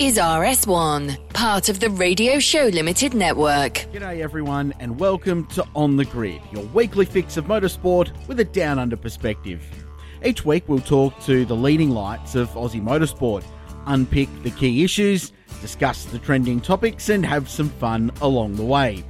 [0.00, 3.74] is RS1, part of the Radio Show Limited network.
[3.92, 8.44] G'day, everyone, and welcome to On the Grid, your weekly fix of motorsport with a
[8.44, 9.62] down under perspective.
[10.24, 13.44] Each week, we'll talk to the leading lights of Aussie motorsport,
[13.84, 19.04] unpick the key issues, discuss the trending topics, and have some fun along the way.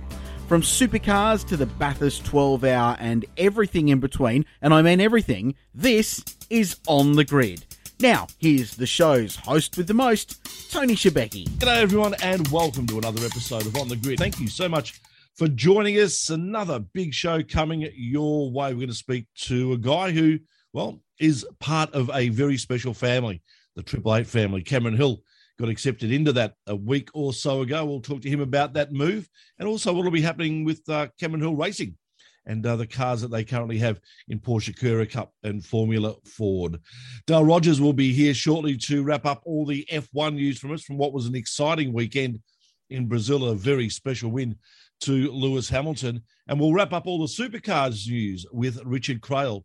[0.48, 5.54] From supercars to the Bathurst 12 hour and everything in between, and I mean everything,
[5.72, 7.64] this is On the Grid.
[8.00, 11.46] Now, here's the show's host with the most, Tony Shebeki.
[11.58, 14.18] G'day, everyone, and welcome to another episode of On the Grid.
[14.18, 14.98] Thank you so much
[15.36, 16.30] for joining us.
[16.30, 18.72] Another big show coming your way.
[18.72, 20.38] We're going to speak to a guy who,
[20.72, 23.42] well, is part of a very special family,
[23.76, 24.62] the Triple Eight family.
[24.62, 25.20] Cameron Hill
[25.58, 27.84] got accepted into that a week or so ago.
[27.84, 31.08] We'll talk to him about that move and also what will be happening with uh,
[31.20, 31.98] Cameron Hill Racing
[32.46, 36.80] and uh, the cars that they currently have in Porsche Carrera Cup and Formula Ford.
[37.26, 40.82] Dale Rogers will be here shortly to wrap up all the F1 news from us
[40.82, 42.40] from what was an exciting weekend
[42.88, 44.56] in Brazil, a very special win
[45.00, 46.22] to Lewis Hamilton.
[46.48, 49.64] And we'll wrap up all the supercars news with Richard Craill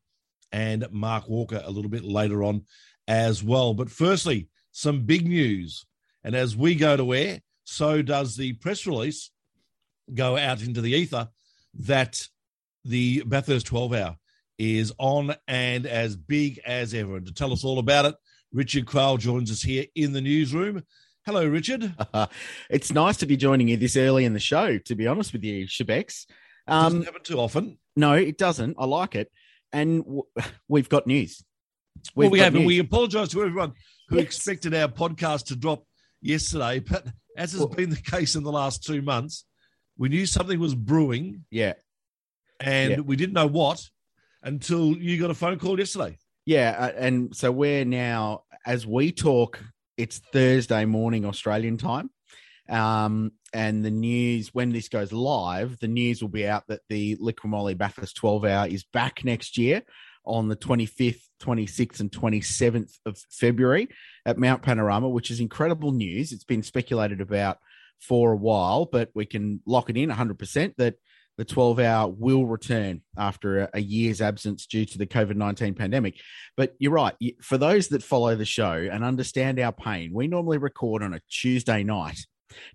[0.51, 2.65] and Mark Walker a little bit later on
[3.07, 3.73] as well.
[3.73, 5.85] But firstly, some big news.
[6.23, 9.31] And as we go to air, so does the press release
[10.13, 11.29] go out into the ether
[11.73, 12.27] that
[12.85, 14.17] the Bathurst 12 hour
[14.57, 17.17] is on and as big as ever.
[17.17, 18.15] And to tell us all about it,
[18.53, 20.83] Richard Craill joins us here in the newsroom.
[21.25, 21.93] Hello, Richard.
[22.69, 25.43] it's nice to be joining you this early in the show, to be honest with
[25.43, 26.27] you, Shebex.
[26.67, 27.79] Um, doesn't happen too often.
[27.95, 28.75] No, it doesn't.
[28.79, 29.31] I like it.
[29.73, 30.23] And w-
[30.67, 31.43] we've got news.
[32.15, 32.59] We've well, we have, news.
[32.59, 33.73] and we apologize to everyone
[34.09, 34.25] who yes.
[34.25, 35.83] expected our podcast to drop
[36.21, 36.79] yesterday.
[36.79, 39.45] But as has well, been the case in the last two months,
[39.97, 41.45] we knew something was brewing.
[41.49, 41.73] Yeah
[42.65, 42.99] and yeah.
[42.99, 43.81] we didn't know what
[44.43, 46.17] until you got a phone call yesterday.
[46.45, 49.63] Yeah, uh, and so we're now as we talk.
[49.97, 52.09] It's Thursday morning Australian time,
[52.67, 57.15] um, and the news when this goes live, the news will be out that the
[57.15, 59.83] Liqui Moly Bathurst 12 Hour is back next year
[60.25, 63.87] on the 25th, 26th, and 27th of February
[64.25, 66.31] at Mount Panorama, which is incredible news.
[66.31, 67.59] It's been speculated about
[68.01, 70.95] for a while, but we can lock it in 100% that
[71.37, 76.19] the 12 hour will return after a, year's absence due to the COVID 19 pandemic.
[76.55, 77.15] But you're right.
[77.41, 81.21] For those that follow the show and understand our pain, we normally record on a
[81.29, 82.19] Tuesday night.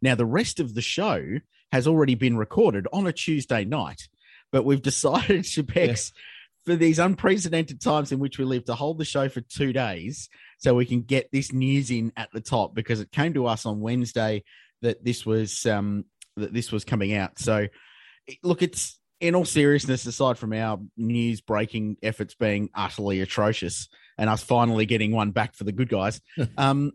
[0.03, 1.38] Now, the rest of the show
[1.72, 4.09] has already been recorded on a Tuesday night,
[4.53, 6.12] but we've decided, Shebex,
[6.66, 10.28] for these unprecedented times in which we live, to hold the show for two days
[10.59, 13.65] so we can get this news in at the top because it came to us
[13.65, 14.44] on Wednesday
[14.82, 16.04] that this was um,
[16.37, 17.38] that this was coming out.
[17.38, 17.66] So
[18.42, 24.31] look, it's in all seriousness, aside from our news breaking efforts being utterly atrocious and
[24.31, 26.20] us finally getting one back for the good guys,
[26.59, 26.92] um,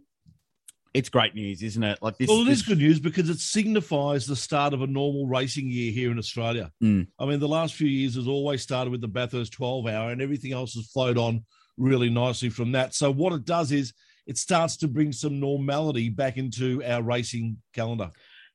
[0.94, 2.00] it's great news, isn't it?
[2.02, 2.30] Like this.
[2.30, 2.59] Well, it this...
[2.59, 6.18] is good news because it signifies the start of a normal racing year here in
[6.18, 6.72] Australia.
[6.81, 7.08] Mm.
[7.19, 10.22] I mean, the last few years has always started with the Bathurst 12 hour, and
[10.22, 11.44] everything else has flowed on
[11.78, 12.96] really nicely from that.
[12.96, 13.94] So what it does is
[14.25, 18.12] it starts to bring some normality back into our racing calendar.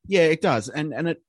[0.06, 1.22] Yeah, it does, and and it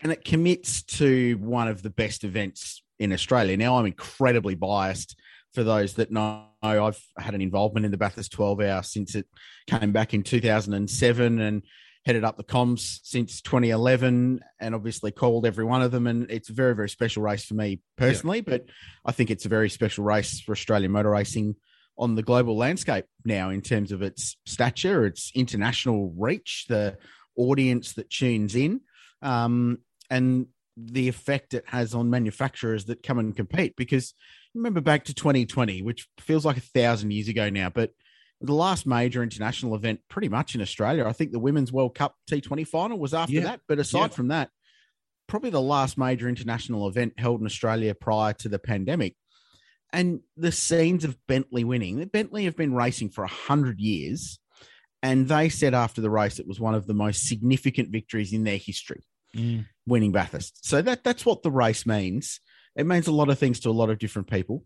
[0.00, 3.56] and it commits to one of the best events in Australia.
[3.56, 5.16] Now, I'm incredibly biased
[5.52, 6.46] for those that know.
[6.62, 9.26] I've had an involvement in the Bathurst 12 hour since it
[9.66, 11.62] came back in 2007 and
[12.06, 16.06] headed up the comms since 2011 and obviously called every one of them.
[16.06, 18.44] And it's a very, very special race for me personally, yeah.
[18.46, 18.66] but
[19.04, 21.56] I think it's a very special race for Australian motor racing
[21.96, 26.96] on the global landscape now in terms of its stature, its international reach, the
[27.36, 28.80] audience that tunes in
[29.24, 29.78] um,
[30.10, 30.46] and
[30.76, 33.74] the effect it has on manufacturers that come and compete.
[33.76, 34.14] Because
[34.54, 37.90] remember back to 2020, which feels like a thousand years ago now, but
[38.40, 41.06] the last major international event pretty much in Australia.
[41.06, 43.42] I think the Women's World Cup T20 final was after yeah.
[43.44, 43.60] that.
[43.66, 44.16] But aside yeah.
[44.16, 44.50] from that,
[45.26, 49.16] probably the last major international event held in Australia prior to the pandemic.
[49.92, 54.40] And the scenes of Bentley winning, Bentley have been racing for 100 years.
[55.02, 58.44] And they said after the race it was one of the most significant victories in
[58.44, 59.04] their history
[59.34, 59.66] mm.
[59.86, 60.66] winning Bathurst.
[60.66, 62.40] So that that's what the race means.
[62.76, 64.64] It means a lot of things to a lot of different people.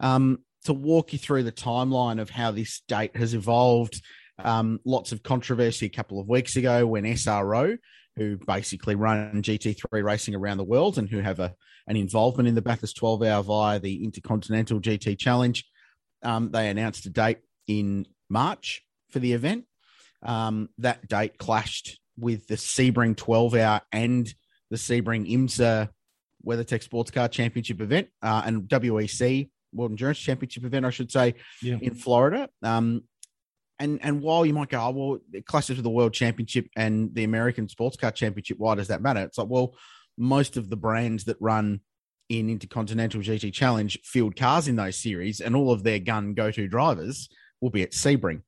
[0.00, 4.02] Um, to walk you through the timeline of how this date has evolved,
[4.38, 7.78] um, lots of controversy a couple of weeks ago when SRO
[8.16, 11.54] who basically run GT3 racing around the world and who have a,
[11.86, 15.64] an involvement in the Bathurst 12 hour via the Intercontinental GT Challenge.
[16.22, 19.66] Um, they announced a date in March for the event.
[20.22, 24.32] Um, that date clashed with the Sebring 12 hour and
[24.70, 25.88] the Sebring IMSA
[26.46, 31.34] WeatherTech Sports Car Championship event uh, and WEC World Endurance Championship event, I should say,
[31.62, 31.78] Yeah.
[31.80, 32.48] in Florida.
[32.62, 33.02] Um,
[33.78, 37.14] and and while you might go, oh, well, it clashes with the World Championship and
[37.14, 39.20] the American Sports Car Championship, why does that matter?
[39.20, 39.74] It's like, well,
[40.16, 41.80] most of the brands that run
[42.30, 46.50] in Intercontinental GT Challenge field cars in those series, and all of their gun go
[46.50, 47.28] to drivers
[47.60, 48.40] will be at Sebring.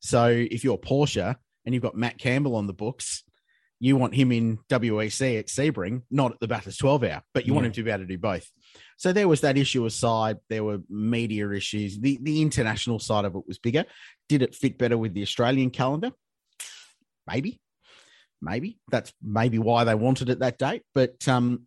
[0.00, 3.24] So if you're Porsche and you've got Matt Campbell on the books,
[3.84, 7.52] you want him in WEC at Sebring, not at the Bathurst 12 hour, but you
[7.52, 8.50] want him to be able to do both.
[8.96, 10.38] So there was that issue aside.
[10.48, 11.98] There were media issues.
[11.98, 13.84] The the international side of it was bigger.
[14.28, 16.12] Did it fit better with the Australian calendar?
[17.26, 17.60] Maybe,
[18.40, 20.82] maybe that's maybe why they wanted it that date.
[20.94, 21.66] But um,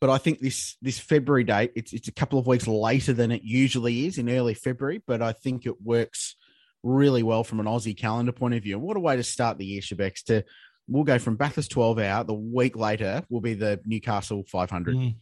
[0.00, 3.32] but I think this this February date it's it's a couple of weeks later than
[3.32, 5.02] it usually is in early February.
[5.06, 6.36] But I think it works
[6.82, 8.78] really well from an Aussie calendar point of view.
[8.78, 10.24] What a way to start the year, Shebex.
[10.24, 10.44] To
[10.86, 12.24] we'll go from Bathurst 12 hour.
[12.24, 15.16] The week later will be the Newcastle 500 Mm.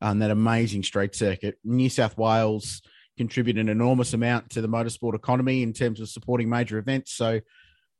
[0.00, 1.58] on that amazing straight circuit.
[1.64, 2.80] New South Wales
[3.18, 7.12] contribute an enormous amount to the motorsport economy in terms of supporting major events.
[7.12, 7.40] So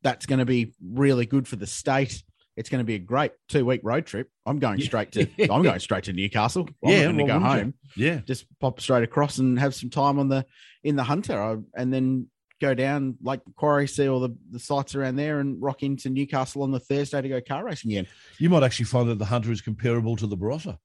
[0.02, 2.22] that's going to be really good for the state.
[2.56, 4.28] It's going to be a great two week road trip.
[4.46, 6.68] I'm going straight to I'm going straight to Newcastle.
[6.82, 7.64] I'm Yeah, going to well, go wouldn't you?
[7.64, 7.74] home.
[7.96, 8.20] Yeah.
[8.24, 10.46] Just pop straight across and have some time on the
[10.82, 12.28] in the Hunter, I, and then
[12.60, 16.62] go down Lake Macquarie see all the, the sites around there, and rock into Newcastle
[16.62, 18.06] on the Thursday to go car racing again.
[18.38, 20.78] You might actually find that the Hunter is comparable to the Barossa.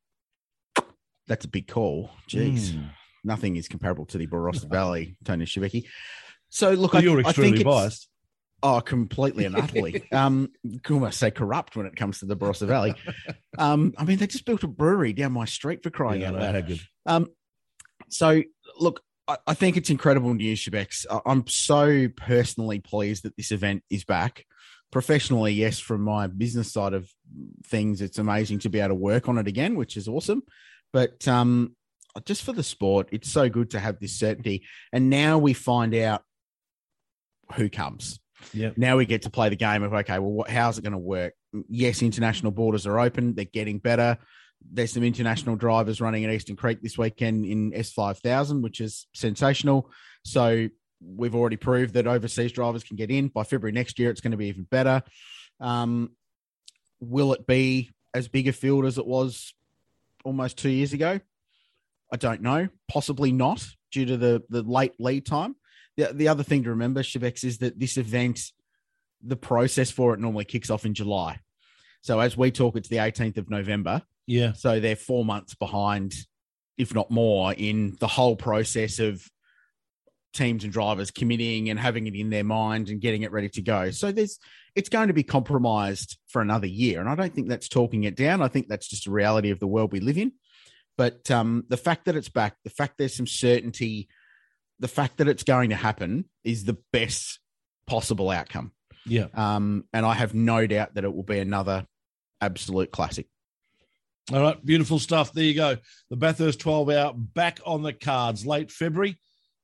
[1.27, 2.11] That's a big call.
[2.29, 2.71] Jeez.
[2.71, 2.89] Mm.
[3.23, 5.85] nothing is comparable to the Barossa Valley, Tony Shibeki.
[6.49, 8.09] So look, Well, I, you're I think extremely it's- biased.
[8.63, 10.07] Oh, completely and utterly.
[10.11, 10.49] um,
[10.89, 12.95] almost say corrupt when it comes to the Barossa Valley.
[13.59, 16.35] Um, I mean, they just built a brewery down my street for crying Yeah, out
[16.55, 16.79] loud.
[17.05, 17.27] Um,
[18.09, 18.41] so
[18.79, 21.05] look, I, I think it's incredible news, Shebex.
[21.25, 24.45] I'm so personally pleased that this event is back.
[24.91, 27.09] Professionally, yes, from my business side of
[27.65, 30.43] things, it's amazing to be able to work on it again, which is awesome.
[30.93, 31.75] But um,
[32.23, 34.65] just for the sport, it's so good to have this certainty.
[34.93, 36.23] And now we find out
[37.55, 38.19] who comes.
[38.53, 38.71] Yeah.
[38.77, 40.97] Now we get to play the game of okay, well, what, how's it going to
[40.97, 41.33] work?
[41.67, 44.17] Yes, international borders are open; they're getting better.
[44.71, 49.89] There's some international drivers running at Eastern Creek this weekend in S5000, which is sensational.
[50.23, 50.67] So
[51.01, 53.27] we've already proved that overseas drivers can get in.
[53.27, 55.03] By February next year, it's going to be even better.
[55.59, 56.11] Um,
[56.99, 59.53] will it be as big a field as it was
[60.23, 61.19] almost two years ago?
[62.11, 62.69] I don't know.
[62.87, 65.55] Possibly not, due to the the late lead time.
[65.97, 68.41] The, the other thing to remember, Shebex, is that this event,
[69.23, 71.39] the process for it normally kicks off in July.
[72.01, 74.03] So as we talk, it's the 18th of November.
[74.27, 74.53] Yeah.
[74.53, 76.15] So they're four months behind,
[76.77, 79.23] if not more, in the whole process of
[80.33, 83.61] teams and drivers committing and having it in their mind and getting it ready to
[83.61, 83.91] go.
[83.91, 84.37] So there's
[84.75, 86.99] it's going to be compromised for another year.
[86.99, 88.41] And I don't think that's talking it down.
[88.41, 90.33] I think that's just a reality of the world we live in.
[90.97, 94.09] But um, the fact that it's back, the fact there's some certainty,
[94.79, 97.39] the fact that it's going to happen is the best
[97.87, 98.71] possible outcome.
[99.05, 99.27] Yeah.
[99.33, 101.85] Um, and I have no doubt that it will be another
[102.41, 103.27] absolute classic.
[104.33, 105.33] All right, beautiful stuff.
[105.33, 105.77] There you go.
[106.09, 109.19] The Bathurst 12 hour back on the cards late February,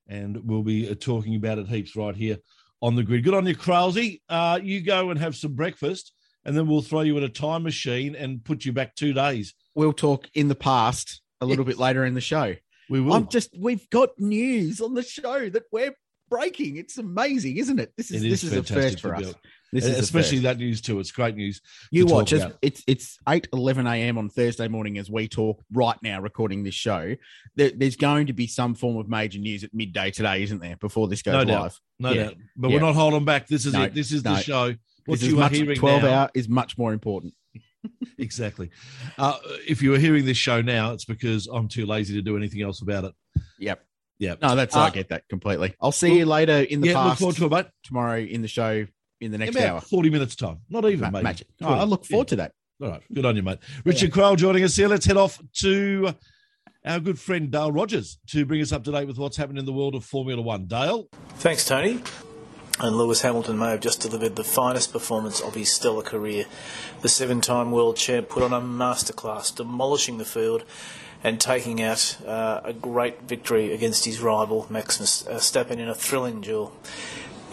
[0.08, 2.38] and we'll be uh, talking about it heaps right here
[2.80, 3.24] on the grid.
[3.24, 4.22] Good on you, Kralsey.
[4.30, 6.14] Uh, you go and have some breakfast,
[6.46, 9.56] and then we'll throw you in a time machine and put you back two days.
[9.74, 11.76] We'll talk in the past a little Yes.
[11.76, 12.56] bit later in the show.
[12.88, 13.14] We will.
[13.14, 15.96] I'm just we've got news on the show that we're
[16.30, 16.78] breaking.
[16.78, 17.94] It's amazing, isn't it?
[17.98, 19.34] This is It this is is a first for us.
[19.72, 21.00] This is especially that news too.
[21.00, 21.62] It's great news.
[21.92, 24.18] You watch it's, it's it's eight eleven a.m.
[24.18, 27.16] on Thursday morning as we talk right now, recording this show.
[27.56, 30.76] There, there's going to be some form of major news at midday today, isn't there?
[30.76, 31.80] Before this goes No live, doubt.
[32.00, 32.24] No Yeah.
[32.26, 32.36] doubt.
[32.58, 32.76] But Yeah.
[32.76, 33.48] we're not holding back.
[33.48, 33.94] This is No, it.
[33.94, 34.36] This is no.
[34.36, 34.66] the show.
[35.06, 37.34] What This is you are much, hearing twelve now, hour is much more important.
[38.18, 38.70] exactly.
[39.18, 39.38] Uh,
[39.68, 42.62] if you are hearing this show now, it's because I'm too lazy to do anything
[42.62, 43.14] else about it.
[43.60, 43.84] Yep.
[44.20, 44.36] Yeah.
[44.42, 45.74] No, that's Uh, I get that completely.
[45.82, 47.66] I'll see you later in the yeah, look forward to it, mate.
[47.84, 48.86] tomorrow in the show
[49.22, 49.82] in the next About hour.
[49.82, 50.58] 40 minutes time.
[50.70, 51.24] Not even, Ma- mate.
[51.24, 51.48] Magic.
[51.62, 52.54] Oh, I look forward to that.
[52.82, 53.02] All right.
[53.14, 53.60] Good on you, mate.
[53.86, 54.88] Richard Craill joining us here.
[54.88, 56.16] Let's head off to
[56.84, 59.66] our good friend Dale Rogers to bring us up to date with what's happening in
[59.66, 60.66] the world of Formula One.
[60.66, 61.08] Dale?
[61.36, 62.02] Thanks, Tony.
[62.80, 66.46] And Lewis Hamilton may have just delivered the finest performance of his stellar career.
[67.02, 70.64] The seven time world champ put on a masterclass, demolishing the field
[71.24, 76.42] and taking out uh, a great victory against his rival, Max Verstappen, in a thrilling
[76.42, 76.74] duel.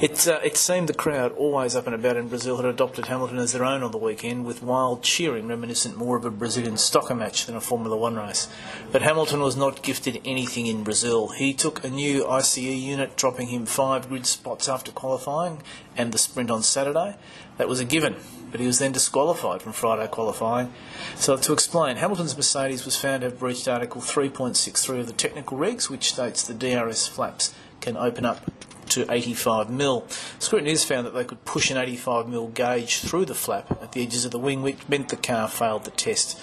[0.00, 3.38] It, uh, it seemed the crowd, always up and about in Brazil, had adopted Hamilton
[3.38, 7.18] as their own on the weekend, with wild cheering reminiscent more of a Brazilian stocker
[7.18, 8.46] match than a Formula One race.
[8.92, 11.30] But Hamilton was not gifted anything in Brazil.
[11.30, 15.62] He took a new ICE unit, dropping him five grid spots after qualifying
[15.96, 17.16] and the sprint on Saturday.
[17.56, 18.14] That was a given,
[18.52, 20.72] but he was then disqualified from Friday qualifying.
[21.16, 25.58] So, to explain, Hamilton's Mercedes was found to have breached Article 3.63 of the technical
[25.58, 28.48] regs, which states the DRS flaps can open up
[28.90, 30.02] to 85 mil.
[30.38, 34.02] Scrutineers found that they could push an 85 mil gauge through the flap at the
[34.02, 36.38] edges of the wing, which meant the car failed the test.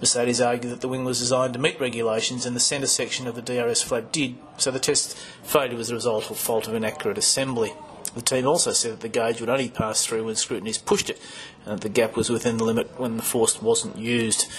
[0.00, 3.34] Mercedes argued that the wing was designed to meet regulations and the centre section of
[3.34, 7.18] the DRS flap did, so the test failure was the result of fault of inaccurate
[7.18, 7.72] assembly.
[8.14, 11.20] The team also said that the gauge would only pass through when scrutineers pushed it,
[11.64, 14.50] and that the gap was within the limit when the force wasn't used.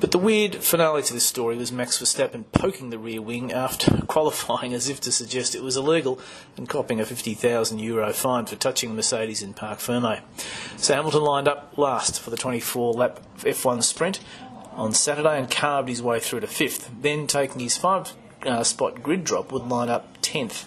[0.00, 4.02] But the weird finale to this story was Max Verstappen poking the rear wing after
[4.06, 6.20] qualifying as if to suggest it was illegal
[6.56, 10.20] and copping a 50,000 euro fine for touching the Mercedes in Parc Ferme.
[10.76, 14.20] So Hamilton lined up last for the 24 lap F1 sprint
[14.72, 16.90] on Saturday and carved his way through to fifth.
[17.00, 18.12] Then, taking his five
[18.46, 20.64] uh, spot grid drop, would line up 10th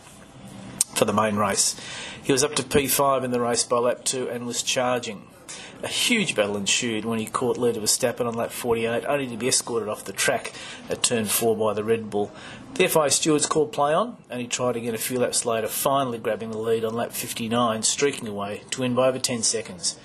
[0.93, 1.75] for the main race.
[2.24, 5.28] He was up to P5 in the race by lap 2 and was charging.
[5.84, 9.48] A huge battle ensued when he caught leader Verstappen on lap 48, only to be
[9.48, 10.54] escorted off the track
[10.90, 12.32] at turn 4 by the Red Bull.
[12.75, 16.20] The FIA stewards called play on, and he tried again a few laps later, finally
[16.20, 19.98] grabbing the lead on lap 59, streaking away to win by over 10 seconds.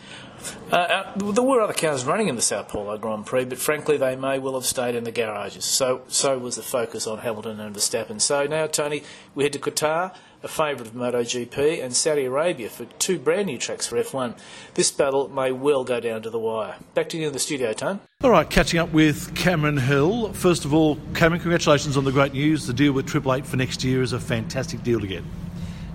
[0.70, 3.96] Uh, uh, there were other cars running in the Sao Paulo Grand Prix, but frankly,
[3.96, 5.64] they may well have stayed in the garages.
[5.64, 8.20] So, so was the focus on Hamilton and Verstappen.
[8.20, 9.02] So now, Tony,
[9.34, 10.14] we head to Qatar,
[10.46, 14.38] a favourite of MotoGP, and Saudi Arabia for two brand new tracks for F1.
[14.74, 16.76] This battle may well go down to the wire.
[16.94, 17.98] Back to you in the studio, Tone.
[18.22, 20.32] All right, catching up with Cameron Hill.
[20.34, 22.64] First of all, Cameron, congratulations on the great news.
[22.64, 25.24] The deal with Triple Eight for next year is a fantastic deal to get.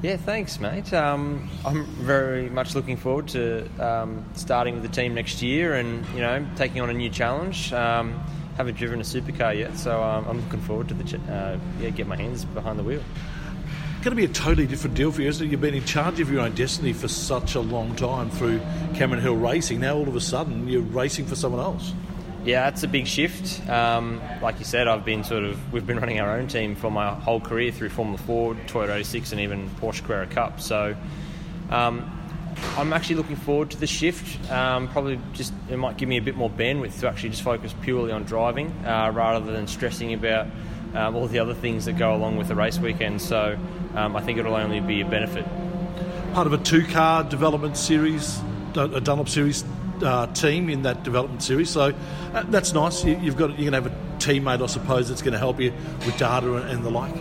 [0.02, 0.92] Yeah, thanks, mate.
[0.94, 6.06] Um, I'm very much looking forward to um, starting with the team next year and
[6.10, 7.72] you know taking on a new challenge.
[7.72, 8.22] Um,
[8.58, 11.90] haven't driven a supercar yet, so um, I'm looking forward to the ch- uh, yeah
[11.92, 13.02] get my hands behind the wheel.
[14.02, 15.52] Going to be a totally different deal for you, isn't it?
[15.52, 18.60] You've been in charge of your own destiny for such a long time through
[18.96, 19.80] Cameron Hill Racing.
[19.80, 21.94] Now all of a sudden you're racing for someone else.
[22.44, 23.62] Yeah, it's a big shift.
[23.70, 26.90] Um, like you said, I've been sort of we've been running our own team for
[26.90, 30.60] my whole career through Formula Ford, Toyota 86, and even Porsche Carrera Cup.
[30.60, 30.96] So
[31.70, 32.12] um,
[32.78, 34.50] I'm actually looking forward to the shift.
[34.50, 37.76] Um, probably just it might give me a bit more bandwidth to actually just focus
[37.84, 40.48] purely on driving uh, rather than stressing about
[40.94, 43.22] um, all the other things that go along with the race weekend.
[43.22, 43.58] So
[43.96, 45.46] um, I think it'll only be a benefit.
[46.34, 48.40] Part of a two-car development series,
[48.76, 49.64] a Dunlop series
[50.04, 51.70] uh, team in that development series.
[51.70, 51.94] So
[52.34, 53.04] uh, that's nice.
[53.04, 55.60] You, have got you're going to have a teammate, I suppose, that's going to help
[55.60, 55.74] you
[56.06, 57.16] with data and, and the like.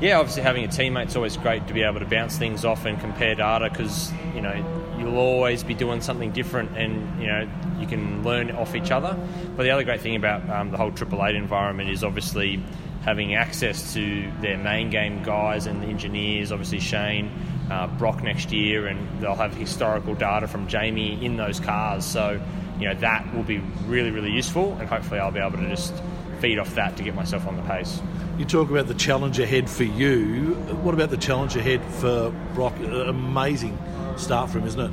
[0.00, 2.98] Yeah, obviously having a teammate's always great to be able to bounce things off and
[3.00, 7.86] compare data because you know you'll always be doing something different and you know you
[7.86, 9.16] can learn off each other.
[9.56, 12.62] But the other great thing about um, the whole Triple Eight environment is obviously
[13.02, 16.50] having access to their main game guys and the engineers.
[16.50, 17.30] Obviously Shane
[17.70, 22.04] uh, Brock next year, and they'll have historical data from Jamie in those cars.
[22.04, 22.40] So,
[22.78, 25.94] you know, that will be really, really useful, and hopefully, I'll be able to just
[26.40, 28.00] feed off that to get myself on the pace.
[28.38, 30.54] You talk about the challenge ahead for you.
[30.82, 32.74] What about the challenge ahead for Brock?
[32.80, 33.78] Amazing
[34.16, 34.90] start for him, isn't it?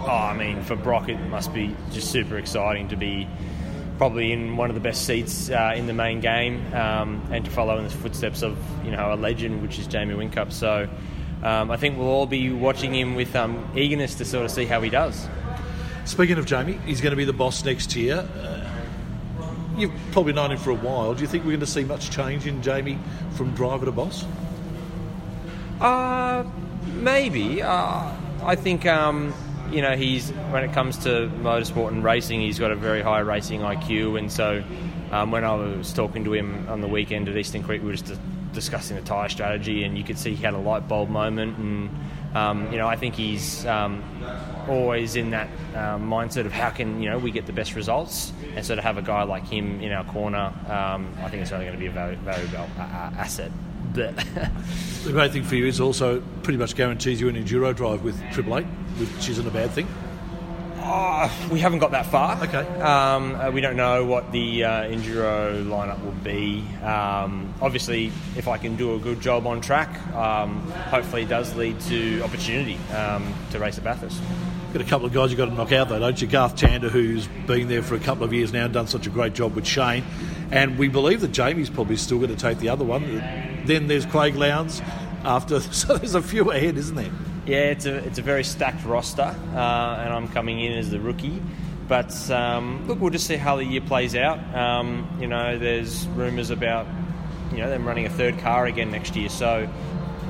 [0.00, 3.26] Oh, I mean, for Brock, it must be just super exciting to be
[3.98, 7.50] probably in one of the best seats uh, in the main game um, and to
[7.50, 10.52] follow in the footsteps of you know a legend, which is Jamie Whincup.
[10.52, 10.88] So
[11.42, 14.64] um, I think we'll all be watching him with um, eagerness to sort of see
[14.64, 15.28] how he does.
[16.04, 18.18] Speaking of Jamie, he's going to be the boss next year.
[18.18, 18.70] Uh,
[19.76, 21.14] you've probably known him for a while.
[21.14, 22.98] Do you think we're going to see much change in Jamie
[23.32, 24.24] from driver to boss?
[25.80, 26.44] Uh,
[26.94, 27.62] maybe.
[27.62, 28.12] Uh,
[28.46, 29.34] I think um,
[29.72, 33.18] you know he's when it comes to motorsport and racing, he's got a very high
[33.18, 34.62] racing IQ, and so
[35.10, 37.96] um, when I was talking to him on the weekend at Eastern Creek, we were
[37.96, 38.14] just
[38.52, 41.58] discussing the tyre strategy, and you could see he had a light bulb moment.
[41.58, 41.90] And
[42.36, 44.04] um, you know, I think he's um,
[44.68, 48.32] always in that um, mindset of how can you know we get the best results,
[48.54, 51.50] and so to have a guy like him in our corner, um, I think it's
[51.50, 53.10] only going to be a valuable uh, uh,
[53.98, 54.16] asset.
[55.04, 58.20] the great thing for you is also pretty much guarantees you an enduro drive with
[58.32, 58.66] Triple Eight,
[58.98, 59.88] which isn't a bad thing.
[60.88, 62.40] Oh, we haven't got that far.
[62.44, 62.64] Okay.
[62.80, 66.64] Um, uh, we don't know what the uh, enduro lineup will be.
[66.84, 71.56] Um, obviously, if I can do a good job on track, um, hopefully it does
[71.56, 74.22] lead to opportunity um, to race at Bathurst.
[74.72, 76.28] Got a couple of guys you've got to knock out though, don't you?
[76.28, 79.10] Garth Tander, who's been there for a couple of years now, and done such a
[79.10, 80.04] great job with Shane,
[80.52, 83.55] and we believe that Jamie's probably still going to take the other one.
[83.66, 84.80] Then there's Craig Lowndes
[85.24, 87.10] after, so there's a few ahead, isn't there?
[87.46, 89.22] Yeah, it's a it's a very stacked roster,
[89.54, 91.40] uh, and I'm coming in as the rookie.
[91.86, 94.38] But um, look, we'll just see how the year plays out.
[94.54, 96.86] Um, you know, there's rumours about
[97.52, 99.68] you know them running a third car again next year, so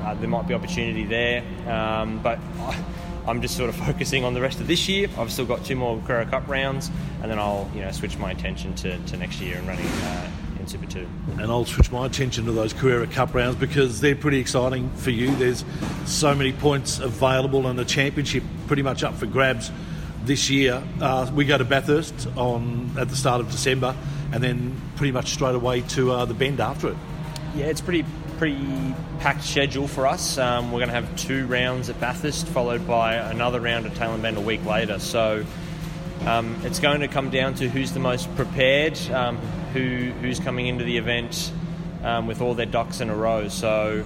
[0.03, 1.43] uh, there might be opportunity there.
[1.67, 2.37] Um, but
[3.27, 5.09] I'm just sort of focusing on the rest of this year.
[5.17, 6.91] I've still got two more Carrera Cup rounds,
[7.23, 10.29] and then I'll you know switch my attention to, to next year and running uh,
[10.67, 11.07] Super Two.
[11.31, 15.11] And I'll switch my attention to those Carrera Cup rounds because they're pretty exciting for
[15.11, 15.35] you.
[15.35, 15.63] There's
[16.05, 19.71] so many points available, and the championship pretty much up for grabs
[20.23, 20.83] this year.
[20.99, 23.95] Uh, we go to Bathurst on at the start of December,
[24.31, 26.97] and then pretty much straight away to uh, the Bend after it.
[27.55, 28.05] Yeah, it's pretty
[28.37, 30.37] pretty packed schedule for us.
[30.37, 34.21] Um, we're going to have two rounds at Bathurst, followed by another round at Tailem
[34.21, 34.99] Bend a week later.
[34.99, 35.43] So
[36.25, 39.37] um, it's going to come down to who's the most prepared, um,
[39.73, 41.51] who who's coming into the event
[42.03, 43.47] um, with all their ducks in a row.
[43.47, 44.03] So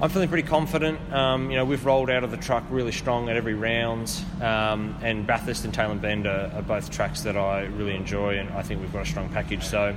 [0.00, 0.98] I'm feeling pretty confident.
[1.12, 4.96] Um, you know, we've rolled out of the truck really strong at every round, um,
[5.02, 8.62] and Bathurst and Tailem Bend are, are both tracks that I really enjoy, and I
[8.62, 9.64] think we've got a strong package.
[9.64, 9.94] So.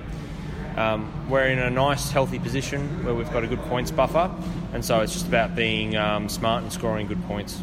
[0.77, 4.32] Um, we're in a nice, healthy position where we've got a good points buffer,
[4.74, 7.62] and so it's just about being um, smart and scoring good points.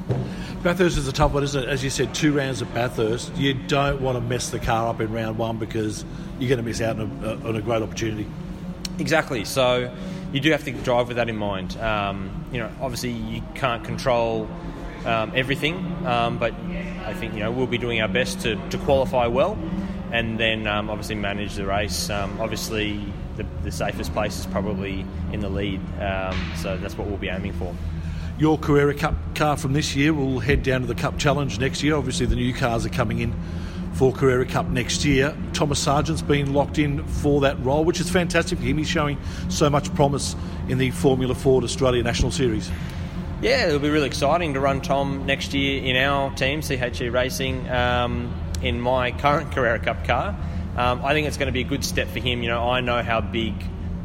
[0.62, 1.68] Bathurst is a tough one, isn't it?
[1.68, 3.34] As you said, two rounds at Bathurst.
[3.36, 6.04] You don't want to mess the car up in round one because
[6.38, 8.26] you're going to miss out on a, on a great opportunity.
[8.98, 9.44] Exactly.
[9.44, 9.92] So
[10.32, 11.76] you do have to drive with that in mind.
[11.78, 14.48] Um, you know, obviously you can't control
[15.04, 15.76] um, everything,
[16.06, 16.52] um, but
[17.06, 19.58] I think you know we'll be doing our best to, to qualify well
[20.12, 22.10] and then um, obviously manage the race.
[22.10, 27.06] Um, obviously, the, the, safest place is probably in the lead, um, so that's what
[27.06, 27.74] we'll be aiming for.
[28.38, 31.82] Your Carrera Cup car from this year will head down to the Cup Challenge next
[31.82, 31.94] year.
[31.94, 33.34] Obviously, the new cars are coming in
[33.92, 35.36] for Carrera Cup next year.
[35.52, 38.78] Thomas Sargent's been locked in for that role, which is fantastic for him.
[38.78, 40.34] He's showing so much promise
[40.68, 42.70] in the Formula Ford Australia National Series.
[43.42, 47.68] Yeah, it'll be really exciting to run Tom next year in our team, CHE Racing.
[47.70, 50.36] Um, in my current Carrera Cup car.
[50.76, 52.42] Um, I think it's going to be a good step for him.
[52.42, 53.54] You know, I know how big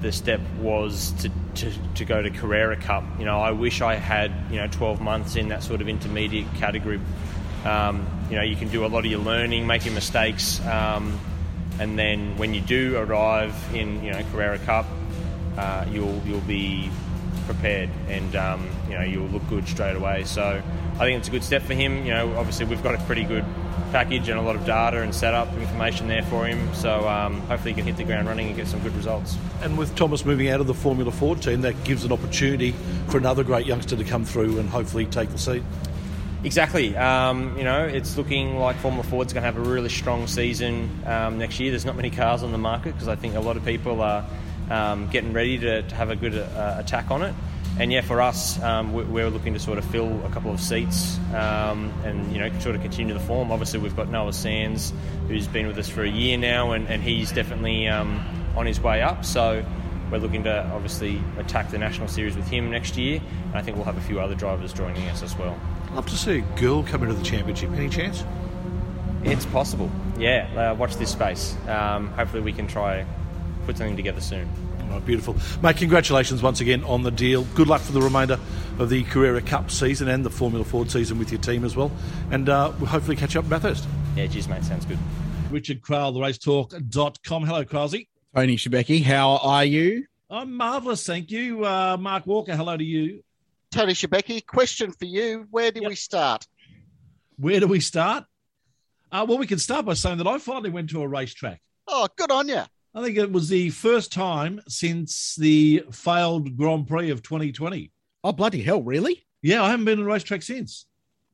[0.02, 3.04] the step was to, to, to go to Carrera Cup.
[3.20, 6.53] You know, I wish I had, you know, 12 months in that sort of intermediate
[6.56, 7.00] category.
[7.64, 11.20] Um, you know, you can do a lot of your learning, making mistakes, um,
[11.79, 14.86] and then when you do arrive in, you know, Carrera Cup,
[15.58, 16.90] uh, you'll you'll be
[17.46, 20.24] prepared and um, you know you'll look good straight away.
[20.24, 20.62] So
[20.94, 22.06] I think it's a good step for him.
[22.06, 23.46] You know, obviously we've got a pretty good
[23.92, 26.74] package and a lot of data and setup information there for him.
[26.74, 29.38] So um, hopefully he can hit the ground running and get some good results.
[29.61, 32.74] And with Thomas moving out of the Formula Ford team, that gives an opportunity
[33.07, 35.64] for another great youngster to come through and hopefully take the seat.
[36.44, 36.96] Exactly.
[36.96, 40.90] Um, you know, it's looking like Formula Ford's going to have a really strong season
[41.05, 41.72] um, next year.
[41.72, 44.24] There's not many cars on the market because I think a lot of people are
[44.70, 47.33] um, getting ready to, to, have a good uh, attack on it
[47.77, 51.18] and yeah, for us, um, we're looking to sort of fill a couple of seats
[51.33, 53.51] um, and you know sort of continue the form.
[53.51, 54.94] Obviously, we've got Noah Sands,
[55.27, 58.24] who's been with us for a year now, and, and he's definitely um,
[58.55, 59.25] on his way up.
[59.25, 59.66] So
[60.09, 63.75] we're looking to obviously attack the national series with him next year, and I think
[63.75, 65.59] we'll have a few other drivers joining us as well.
[65.94, 67.72] Love to see a girl come into the championship.
[67.72, 68.24] Any chance?
[69.24, 69.92] It's possible.
[70.18, 71.57] Yeah, uh, watch this space.
[71.68, 73.05] Um, hopefully, we can try
[73.66, 74.48] put something together soon.
[74.92, 75.36] Oh, beautiful.
[75.62, 77.44] Mate, congratulations once again on the deal.
[77.56, 78.40] Good luck for the remainder
[78.80, 81.92] of the Carrera Cup season and the Formula Ford season with your team as well.
[82.32, 83.88] And uh, we'll hopefully catch up at Bathurst.
[84.16, 84.64] Yeah, cheers, mate.
[84.64, 85.00] Sounds good.
[85.50, 87.44] Richard Craill, the racetalk.com.
[87.46, 88.08] Hello, Crowsey.
[88.36, 90.06] Tony Shebeki, how are you?
[90.30, 91.66] I'm marvellous, thank you.
[91.66, 93.24] Uh, Mark Walker, hello to you.
[93.72, 95.48] Tony Shebeki, question for you.
[95.52, 95.90] Where do yep.
[95.90, 96.48] we start?
[97.38, 98.26] Where do we start?
[99.12, 101.62] Uh, well, we can start by saying that I finally went to a racetrack.
[101.88, 102.64] Oh, good on you.
[102.96, 107.92] I think it was the first time since the failed Grand Prix of 2020.
[108.24, 108.81] Oh bloody hell!
[108.81, 109.27] Really?
[109.42, 110.86] Yeah, I haven't been on a racetrack since.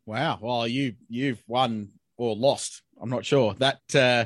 [0.08, 0.40] Wow.
[0.42, 2.82] Well, you you've won or lost.
[3.00, 4.26] I'm not sure that uh,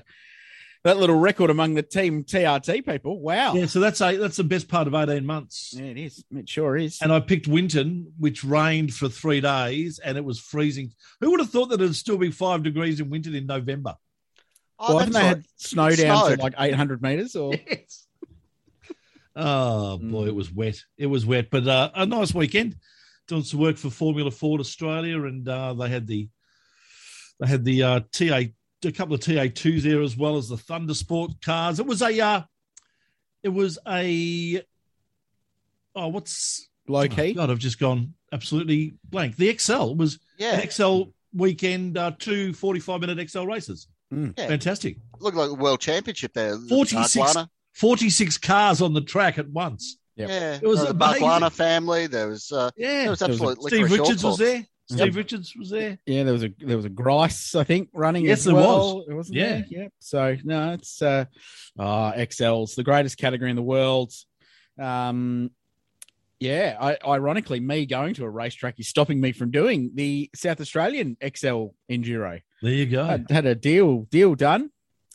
[0.86, 3.20] that little record among the team TRT people.
[3.20, 3.54] Wow.
[3.54, 3.66] Yeah.
[3.66, 5.74] So that's a that's the best part of 18 months.
[5.76, 6.24] Yeah, it is.
[6.32, 7.00] It sure is.
[7.02, 10.94] And I picked Winton, which rained for three days, and it was freezing.
[11.20, 13.96] Who would have thought that it'd still be five degrees in Winton in November?
[14.78, 17.54] Oh, well, haven't they had snow down to like 800 meters or?
[17.68, 18.08] Yes.
[19.36, 20.28] oh boy, mm.
[20.28, 20.82] it was wet.
[20.98, 22.78] It was wet, but uh, a nice weekend.
[23.28, 26.30] Doing some work for Formula Ford Australia, and uh, they had the
[27.40, 28.44] they had the uh, TA
[28.86, 31.80] a couple of TA twos there as well as the Thunder Sport cars.
[31.80, 32.42] It was a uh,
[33.44, 34.62] it was a
[35.96, 37.32] oh what's low key?
[37.32, 39.36] Oh, God, I've just gone absolutely blank.
[39.36, 43.88] The XL was yeah XL weekend uh, two 45 minute XL races.
[44.14, 44.38] Mm.
[44.38, 44.48] Yeah.
[44.48, 44.98] Fantastic.
[45.20, 46.58] Looked like a world championship there.
[46.58, 47.36] 46,
[47.74, 49.98] 46 cars on the track at once.
[50.16, 50.30] Yep.
[50.30, 52.08] Yeah, it was the Barguana family.
[52.08, 54.66] There was uh, yeah, there was absolutely Steve Richards was there.
[54.90, 55.98] Steve Richards was there.
[56.06, 58.24] Yeah, there was a there was a Grice, I think, running.
[58.24, 58.98] Yes, as there well.
[58.98, 59.06] was.
[59.10, 59.50] It wasn't Yeah.
[59.50, 59.66] there.
[59.70, 59.88] Yeah.
[60.00, 61.26] So no, it's uh,
[61.78, 64.14] uh XL's the greatest category in the world.
[64.80, 65.52] Um,
[66.40, 66.78] yeah.
[66.80, 71.18] I, ironically, me going to a racetrack is stopping me from doing the South Australian
[71.22, 72.42] XL enduro.
[72.66, 73.04] There you go.
[73.04, 74.72] I had a deal deal done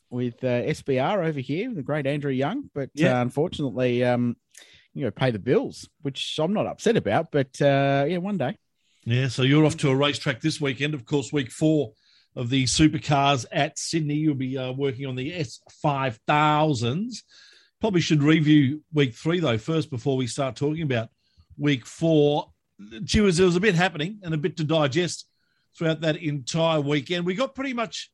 [0.09, 3.19] with uh, SBR over here, the great Andrew Young, but Yeah.
[3.19, 4.37] uh, unfortunately, um,
[4.95, 7.33] you know, pay the bills, which I'm not upset about.
[7.33, 8.57] But uh, yeah, one day.
[9.05, 10.95] Yeah, so you're off to a racetrack this weekend.
[10.95, 11.91] Of course, week four
[12.37, 14.15] of the supercars at Sydney.
[14.15, 17.17] You'll be uh, working on the S5000s.
[17.81, 21.09] Probably should review week three, though, first before we start talking about
[21.59, 22.53] week four.
[23.03, 25.27] Gee, whiz, there was a bit happening and a bit to digest
[25.77, 27.25] throughout that entire weekend.
[27.25, 28.11] We got pretty much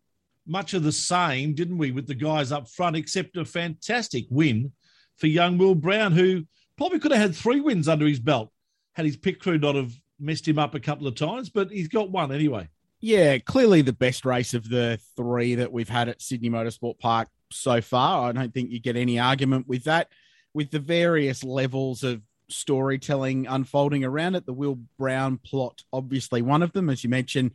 [0.48, 4.70] much of the same, didn't we, with the guys up front, except a fantastic win
[5.16, 6.44] for young Will Brown, who
[6.76, 8.52] probably could have had three wins under his belt
[8.96, 11.88] had his pit crew not have messed him up a couple of times, but he's
[11.88, 12.66] got one anyway.
[12.98, 17.28] Yeah, clearly the best race of the three that we've had at Sydney Motorsport Park
[17.52, 18.26] so far.
[18.26, 20.08] I don't think you get any argument with that.
[20.54, 26.62] With the various levels of storytelling unfolding around it, the Will Brown plot, obviously one
[26.62, 27.52] of them, as you mentioned,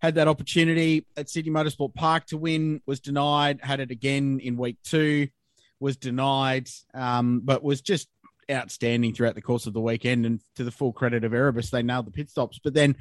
[0.00, 4.56] had that opportunity at Sydney Motorsport Park to win, was denied, had it again in
[4.56, 5.28] week two,
[5.80, 8.08] was denied, um, but was just
[8.50, 10.24] outstanding throughout the course of the weekend.
[10.24, 12.60] And to the full credit of Erebus, they nailed the pit stops.
[12.62, 12.96] But then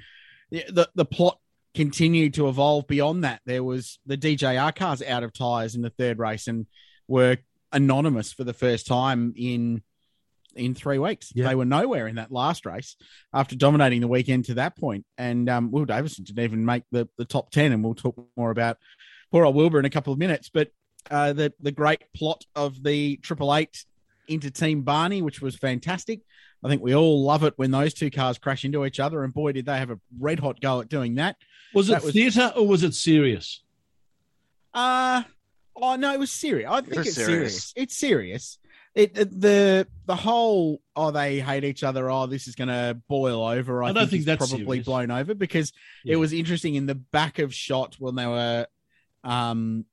[0.50, 1.40] the, the, the plot
[1.76, 3.42] continued to evolve beyond that.
[3.46, 6.66] There was the DJR cars out of tires in the third race and
[7.08, 7.38] were
[7.72, 9.84] anonymous for the first time in
[10.58, 11.32] in three weeks.
[11.34, 11.48] Yeah.
[11.48, 12.96] They were nowhere in that last race
[13.34, 15.06] after dominating the weekend to that point.
[15.18, 17.72] And um, Will Davison didn't even make the, the top 10.
[17.72, 18.78] And we'll talk more about
[19.32, 20.50] poor old Wilbur in a couple of minutes.
[20.50, 20.70] But
[21.10, 23.86] uh, the, the great plot of the Triple Eight
[24.28, 26.22] into Team Barney, which was fantastic.
[26.64, 29.24] I think we all love it when those two cars crash into each other.
[29.24, 31.38] And boy, did they have a red hot go at doing that.
[31.74, 33.64] Was it was- theatre or was it serious?
[34.74, 35.24] Uh
[35.76, 36.70] oh no, it was serious.
[36.70, 37.34] I think was it's serious.
[37.36, 37.74] serious.
[37.76, 38.60] It's serious.
[38.98, 42.10] It, it- the the whole oh they hate each other.
[42.10, 43.84] Oh, this is going to boil over.
[43.84, 44.86] I, I don't think is that's probably serious.
[44.86, 45.72] blown over because
[46.04, 46.14] Yeah.
[46.14, 48.66] it was interesting in the back of shot when they were,
[49.24, 49.86] um,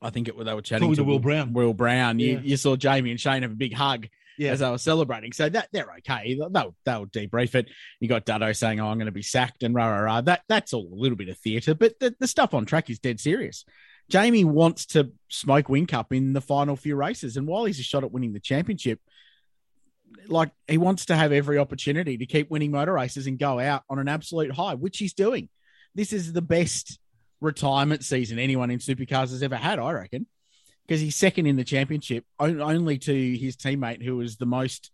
[0.00, 1.52] I think it they were chatting Talking to to Will Brown.
[1.52, 2.18] Will Brown.
[2.18, 2.40] You Yeah.
[2.42, 4.08] you saw Jamie and Shane have a big hug.
[4.38, 4.52] Yeah.
[4.52, 6.34] As they were celebrating, so that they're okay.
[6.34, 7.68] They'll they'll debrief it.
[8.00, 10.20] You got Duddo saying, "Oh, I'm going to be sacked," and rah rah rah.
[10.22, 12.98] That that's all a little bit of theatre, but the, the stuff on track is
[12.98, 13.64] dead serious.
[14.12, 18.04] Jamie wants to smoke Whincup in the final few races, and while he's a shot
[18.04, 19.00] at winning the championship,
[20.28, 23.84] like he wants to have every opportunity to keep winning motor races and go out
[23.88, 25.48] on an absolute high, which he's doing.
[25.94, 26.98] This is the best
[27.40, 30.26] retirement season anyone in supercars has ever had, I reckon,
[30.86, 34.90] because he's second in the championship, only to his teammate who is the most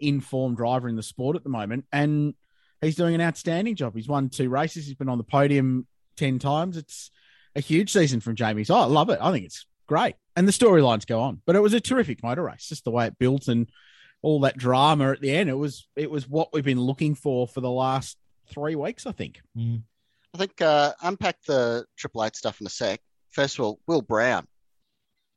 [0.00, 2.32] informed driver in the sport at the moment, and
[2.80, 3.94] he's doing an outstanding job.
[3.94, 4.86] He's won two races.
[4.86, 6.78] He's been on the podium ten times.
[6.78, 7.10] It's
[7.54, 8.64] a huge season from Jamie.
[8.64, 9.18] So I love it.
[9.20, 10.16] I think it's great.
[10.36, 11.40] And the storylines go on.
[11.44, 13.70] But it was a terrific motor race, just the way it built and
[14.22, 15.50] all that drama at the end.
[15.50, 18.16] It was it was what we've been looking for for the last
[18.48, 19.40] three weeks, I think.
[20.34, 23.00] I think uh, unpack the Triple Eight stuff in a sec.
[23.30, 24.46] First of all, Will Brown.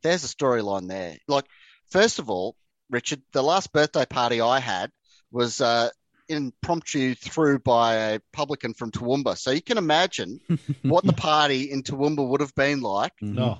[0.03, 1.17] There's a storyline there.
[1.27, 1.45] Like,
[1.89, 2.55] first of all,
[2.89, 4.91] Richard, the last birthday party I had
[5.31, 5.89] was uh,
[6.29, 9.37] impromptu through by a publican from Toowoomba.
[9.37, 10.39] So you can imagine
[10.83, 13.59] what the party in Toowoomba would have been like No.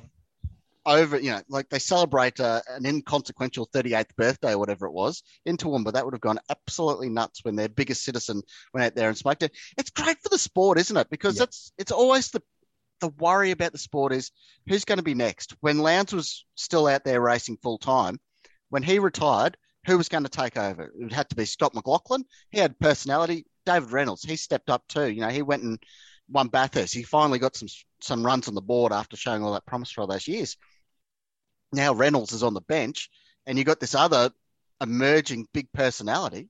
[0.85, 5.23] over, you know, like they celebrate uh, an inconsequential 38th birthday or whatever it was
[5.45, 5.93] in Toowoomba.
[5.93, 8.41] That would have gone absolutely nuts when their biggest citizen
[8.73, 9.51] went out there and smoked it.
[9.77, 11.09] It's great for the sport, isn't it?
[11.09, 11.39] Because Yeah.
[11.41, 12.41] that's it's always the
[13.01, 14.31] the worry about the sport is
[14.69, 15.53] who's going to be next.
[15.59, 18.19] When Lowndes was still out there racing full time,
[18.69, 20.91] when he retired, who was going to take over?
[20.99, 22.25] It had to be Scott McLaughlin.
[22.51, 23.45] He had personality.
[23.65, 25.09] David Reynolds, he stepped up too.
[25.09, 25.79] You know, he went and
[26.29, 26.93] won Bathurst.
[26.93, 27.67] He finally got some
[28.01, 30.57] some runs on the board after showing all that promise for all those years.
[31.71, 33.09] Now Reynolds is on the bench,
[33.45, 34.31] and you got this other
[34.81, 36.49] emerging big personality.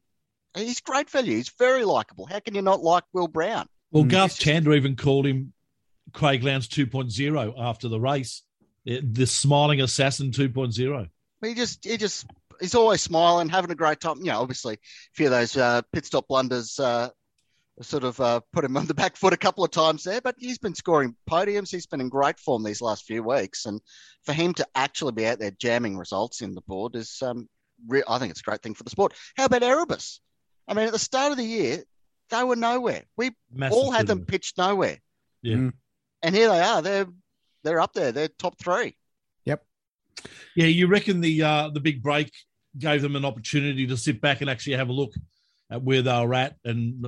[0.56, 1.36] He's great value.
[1.36, 2.26] He's very likable.
[2.26, 3.68] How can you not like Will Brown?
[3.92, 4.10] Well, Mm.
[4.12, 5.54] Garth Tander even called him
[6.14, 8.44] Craig Lowndes 2.0 after the race.
[8.88, 11.10] Eh, The smiling assassin 2.0.
[11.42, 12.26] He just, he just,
[12.60, 14.18] he's always smiling, having a great time.
[14.20, 14.78] You know, obviously, a
[15.14, 17.10] few of those uh, pit stop blunders uh,
[17.82, 20.36] sort of uh, put him on the back foot a couple of times there, but
[20.38, 21.72] he's been scoring podiums.
[21.72, 23.82] He's been in great form these last few weeks, and
[24.24, 27.48] for him to actually be out there jamming results in the board is, um,
[27.88, 29.14] re- I think it's a great thing for the sport.
[29.38, 30.20] How about Erebus?
[30.68, 31.84] I mean, at the start of the year,
[32.30, 33.04] they were nowhere.
[33.18, 34.98] We Massive all had them pitched nowhere,
[35.42, 35.56] Yeah.
[35.58, 35.74] Mm.
[36.24, 36.82] and here they are.
[36.82, 37.08] They're
[37.64, 38.12] they're up there.
[38.12, 38.96] They're top three.
[40.56, 42.32] Yeah, you reckon the uh, the big break
[42.78, 45.14] gave them an opportunity to sit back and actually have a look
[45.72, 47.08] at where they were at, and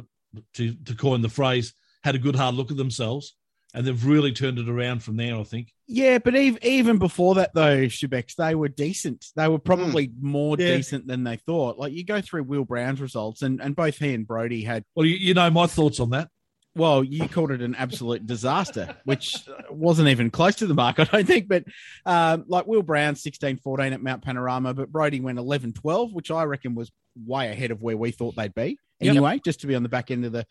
[0.54, 3.36] to, to coin the phrase, had a good hard look at themselves.
[3.74, 5.72] And they've really turned it around from there, I think.
[5.88, 9.26] Yeah, but even even before that though, Shebex, they were decent.
[9.36, 10.78] They were probably more Yeah.
[10.78, 11.78] decent than they thought.
[11.78, 14.84] Like you go through Will Brown's results, and and both he and Brody had.
[14.96, 16.30] Well, you, you know my thoughts on that.
[16.78, 19.36] Well, you called it an absolute disaster, which
[19.70, 21.48] wasn't even close to the mark, I don't think.
[21.48, 21.66] But
[22.06, 26.32] um, like Will Brown, 16 14 at Mount Panorama, but Brody went 11 12, which
[26.32, 26.92] I reckon was
[27.26, 29.12] way ahead of where we thought they'd be Yep.
[29.12, 30.46] anyway, just to be on the back end of the,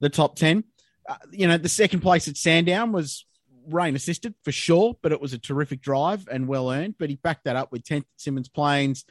[0.00, 0.64] the top 10.
[1.08, 3.24] Uh, you know, the second place at Sandown was
[3.68, 6.94] rain assisted for sure, but it was a terrific drive and well earned.
[6.98, 9.04] But he backed that up with 10th at Symmons Plains.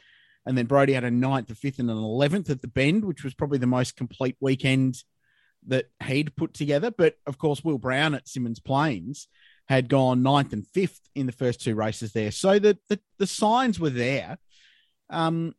[0.46, 3.22] And then Brody had a ninth, a fifth, and an 11th at the Bend, which
[3.24, 5.02] was probably the most complete weekend
[5.68, 6.90] that he'd put together.
[6.90, 9.28] But of course, Will Brown at Symmons Plains
[9.68, 12.30] had gone ninth and fifth in the first two races there.
[12.30, 14.38] So the the, the signs were there.
[15.10, 15.54] Um,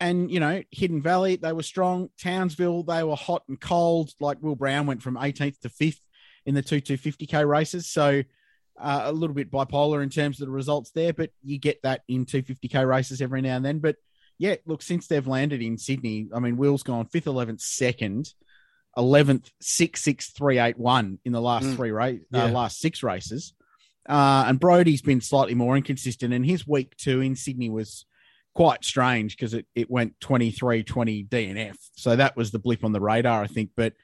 [0.00, 2.10] and you know, Hidden Valley, they were strong.
[2.20, 4.12] Townsville, they were hot and cold.
[4.20, 6.00] Like Will Brown went from 18th to fifth
[6.46, 7.88] in the two 250k races.
[7.88, 8.22] So
[8.78, 12.02] uh, a little bit bipolar in terms of the results there, but you get that
[12.08, 13.78] in 250k races every now and then.
[13.78, 13.96] But
[14.38, 18.32] yeah, look, since they've landed in Sydney, I mean, Will's gone fifth, 11th, second,
[18.96, 21.76] 11th, six, six, three, eight, one in the last Mm.
[21.76, 22.44] three race, Yeah.
[22.44, 23.52] uh, last six races.
[24.08, 28.04] Uh, and Brody's been slightly more inconsistent, and his week two in Sydney was
[28.54, 31.76] quite strange because it, it went 23 20 DNF.
[31.94, 33.70] So that was the blip on the radar, I think.
[33.76, 33.94] But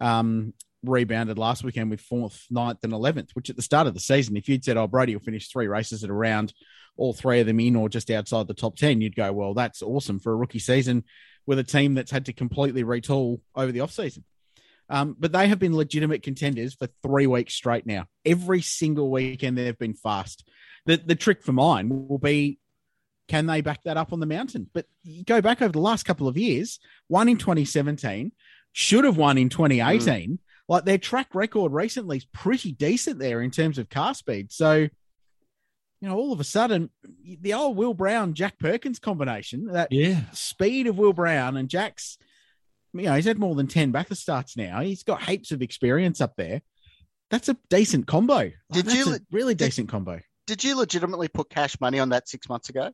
[0.00, 4.00] um, rebounded last weekend with fourth, ninth, and 11th, which at the start of the
[4.00, 6.54] season, if you'd said, oh, Brody will finish three races at around
[6.96, 9.82] all three of them in or just outside the top 10, you'd go, well, that's
[9.82, 11.04] awesome for a rookie season
[11.46, 14.22] with a team that's had to completely retool over the offseason.
[14.90, 18.06] Um, but they have been legitimate contenders for three weeks straight now.
[18.24, 20.48] Every single weekend they've been fast.
[20.86, 22.58] The the trick for mine will be
[23.28, 24.70] can they back that up on the mountain?
[24.72, 28.32] But you go back over the last couple of years, one in 2017,
[28.72, 30.38] should have won in 2018.
[30.66, 34.50] Like their track record recently is pretty decent there in terms of car speed.
[34.50, 34.74] So,
[36.00, 36.88] you know, all of a sudden,
[37.40, 40.22] the old Will Brown Jack Perkins combination, that Yeah.
[40.32, 42.16] speed of Will Brown and Jack's,
[42.92, 44.80] you know, he's had more than 10 Bathurst starts now.
[44.80, 46.62] He's got heaps of experience up there.
[47.30, 48.34] That's a decent combo.
[48.36, 50.20] Like, Did that's you- a really did- decent combo?
[50.46, 52.90] Did you legitimately put cash money on that six months ago?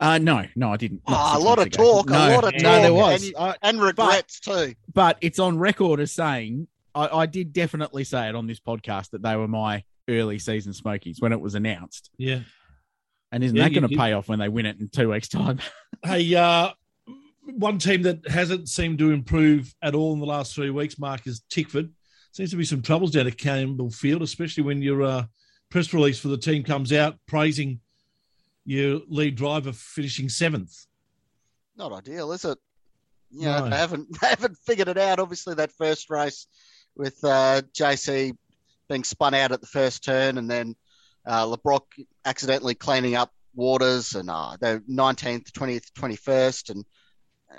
[0.00, 1.02] Uh, no, no, I didn't.
[1.08, 1.76] Not Oh, a lot of ago.
[2.02, 3.22] talk, a lot of no, talk, there was.
[3.22, 4.74] and you- I- And regrets too.
[4.94, 9.10] but it's on record as saying I, I did definitely say it on this podcast
[9.10, 12.10] that they were my early season smokies when it was announced.
[12.16, 12.40] Yeah.
[13.30, 15.28] And isn't Yeah, that going to pay off when they win it in two weeks'
[15.28, 15.58] time?
[16.04, 16.70] Hey, uh,
[17.56, 21.26] one team that hasn't seemed to improve at all in the last three weeks, Mark,
[21.26, 21.90] is Tickford.
[22.32, 25.24] Seems to be some troubles down at Campbellfield, especially when your uh,
[25.70, 27.80] press release for the team comes out praising
[28.64, 30.86] your lead driver finishing seventh.
[31.76, 32.58] Not ideal, is it?
[33.30, 33.70] You know, No.
[33.70, 35.18] they haven't they haven't figured it out.
[35.18, 36.46] Obviously, that first race
[36.96, 38.36] with uh, JC
[38.88, 40.74] being spun out at the first turn, and then
[41.26, 41.82] uh, Le Brocq
[42.24, 46.84] accidentally cleaning up waters, and uh, they're 19th, 20th, 21st, and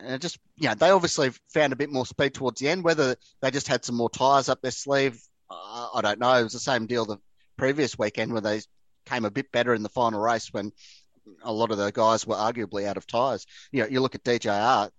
[0.04, 2.84] and it just you know they obviously found a bit more speed towards the end.
[2.84, 6.34] Whether they just had some more tires up their sleeve, uh, I don't know.
[6.34, 7.18] It was the same deal the
[7.58, 8.62] previous weekend where they
[9.06, 10.72] came a bit better in the final race when
[11.44, 13.46] a lot of the guys were arguably out of tires.
[13.72, 14.90] You know, you look at DJR,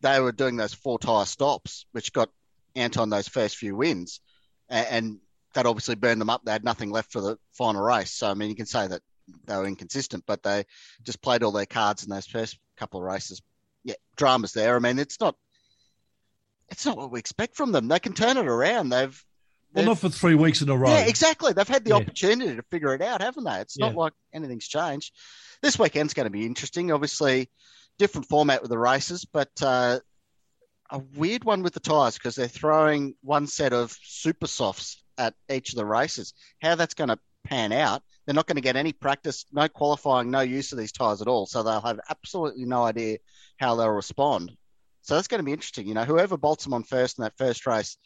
[0.00, 2.30] they were doing those four tire stops, which got
[2.74, 4.20] Anton those first few wins,
[4.68, 5.18] and, and
[5.54, 6.44] that obviously burned them up.
[6.44, 8.12] They had nothing left for the final race.
[8.12, 9.02] So I mean, you can say that
[9.46, 10.64] they were inconsistent, but they
[11.02, 13.42] just played all their cards in those first couple of races.
[13.86, 14.74] Yeah, drama's there.
[14.74, 15.36] I mean, it's not.
[16.70, 17.86] It's not what we expect from them.
[17.86, 18.88] They can turn it around.
[18.88, 19.24] They've
[19.72, 20.90] Well, not for three weeks in a row.
[20.90, 21.52] yeah, exactly.
[21.52, 21.96] They've had the Yeah.
[21.96, 23.60] opportunity to figure it out, haven't they?
[23.60, 25.14] It's not like anything's changed.
[25.62, 26.90] This weekend's going to be interesting.
[26.90, 27.48] Obviously,
[27.98, 30.00] different format with the races, but uh,
[30.90, 35.34] a weird one with the tyres because they're throwing one set of super softs at
[35.48, 36.34] each of the races.
[36.60, 40.32] How that's going to pan out, they're not going to get any practice, no qualifying,
[40.32, 41.46] no use of these tyres at all.
[41.46, 43.18] So they'll have absolutely no idea
[43.56, 44.52] how they'll respond.
[45.02, 45.86] So that's going to be interesting.
[45.86, 47.96] You know, whoever bolts them on first in that first race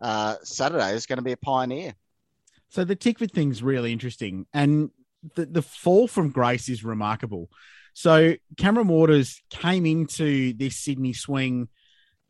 [0.00, 1.94] uh, Saturday is going to be a pioneer.
[2.70, 4.90] So the Tickford thing's really interesting, and
[5.34, 7.48] the the fall from grace is remarkable.
[7.92, 11.68] So Cameron Waters came into this Sydney swing.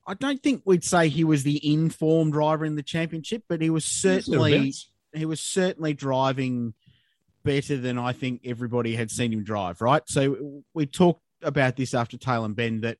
[0.06, 3.70] I don't think we'd say he was the informed driver in the championship, but he
[3.70, 4.72] was certainly
[5.12, 6.74] he was certainly driving
[7.44, 9.80] better than I think everybody had seen him drive.
[9.80, 10.02] Right.
[10.06, 12.98] So we talked about this after Tailem Bend that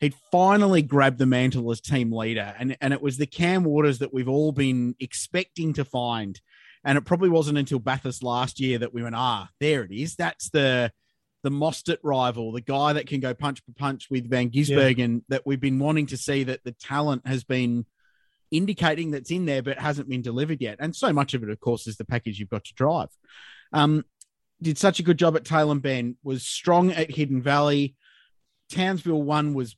[0.00, 3.98] he'd finally grabbed the mantle as team leader, and and it was the Cam Waters
[3.98, 6.40] that we've all been expecting to find.
[6.84, 10.14] And it probably wasn't until Bathurst last year that we went, ah, there it is.
[10.14, 10.92] That's the
[11.42, 15.46] the Mostert rival, the guy that can go punch for punch with Van Gisbergen that
[15.46, 17.86] we've been wanting to see that the talent has been
[18.50, 20.78] indicating that's in there but hasn't been delivered yet.
[20.80, 23.08] And so much of it, of course, is the package you've got to drive.
[23.72, 24.04] Um,
[24.62, 27.94] did such a good job at Tailem Bend, was strong at Hidden Valley.
[28.70, 29.76] Townsville one was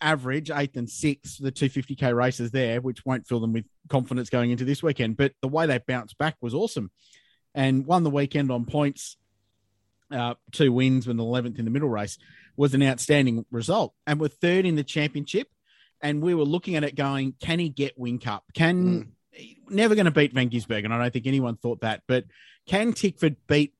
[0.00, 4.50] average, eighth and sixth, the 250k races there, which won't fill them with confidence going
[4.50, 5.16] into this weekend.
[5.16, 6.90] But the way they bounced back was awesome
[7.54, 9.16] and won the weekend on points.
[10.10, 12.18] Uh, two wins with an 11th in the middle race
[12.56, 13.92] was an outstanding result.
[14.06, 15.48] And we're third in the championship.
[16.00, 18.40] And we were looking at it going, can he get Whincup?
[18.54, 19.12] Can
[19.68, 20.92] never going to beat Van Gisbergen?
[20.92, 22.02] I don't think anyone thought that.
[22.06, 22.24] But
[22.66, 23.74] can Tickford beat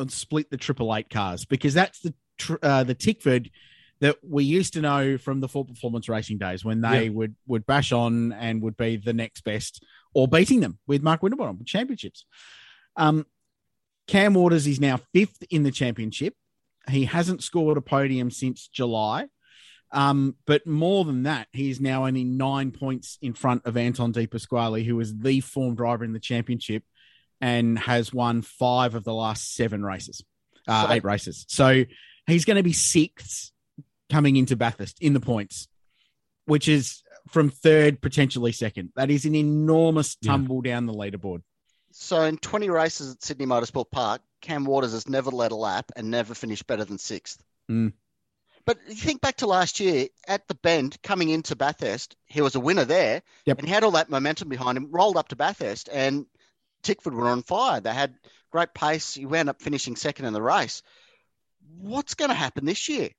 [0.00, 1.44] and split the Triple Eight cars?
[1.44, 3.50] Because that's the tr- uh, the Tickford
[4.00, 7.10] that we used to know from the Ford Performance Racing days when they Yeah.
[7.10, 9.84] would would bash on and would be the next best
[10.14, 12.24] or beating them with Mark Winterbottom with championships.
[12.96, 13.26] Um,
[14.08, 16.34] Cam Waters is now fifth in the championship.
[16.88, 19.28] He hasn't scored a podium since July.
[19.92, 24.12] Um, but more than that, he is now only nine points in front of Anton
[24.12, 26.84] De Pasquale, who is the form driver in the championship
[27.40, 30.22] and has won five of the last seven races,
[30.68, 31.44] uh, eight races.
[31.48, 31.84] So
[32.26, 33.52] he's going to be sixth
[34.10, 35.68] coming into Bathurst in the points,
[36.46, 38.90] which is from third, potentially second.
[38.96, 40.32] That is an enormous Yeah.
[40.32, 41.42] tumble down the leaderboard.
[41.92, 45.90] So in 20 races at Sydney Motorsport Park, Cam Waters has never led a lap
[45.96, 47.42] and never finished better than sixth.
[47.70, 47.92] Mm.
[48.64, 52.54] But you think back to last year at the bend coming into Bathurst, he was
[52.54, 53.58] a winner there Yep.
[53.58, 56.26] and he had all that momentum behind him, rolled up to Bathurst and
[56.82, 57.80] Tickford were on fire.
[57.80, 58.14] They had
[58.50, 59.14] great pace.
[59.14, 60.82] He wound up finishing second in the race.
[61.78, 63.10] What's going to happen this year?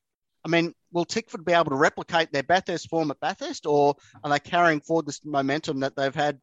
[0.44, 4.30] I mean, will Tickford be able to replicate their Bathurst form at Bathurst or are
[4.30, 6.40] they carrying forward this momentum that they've had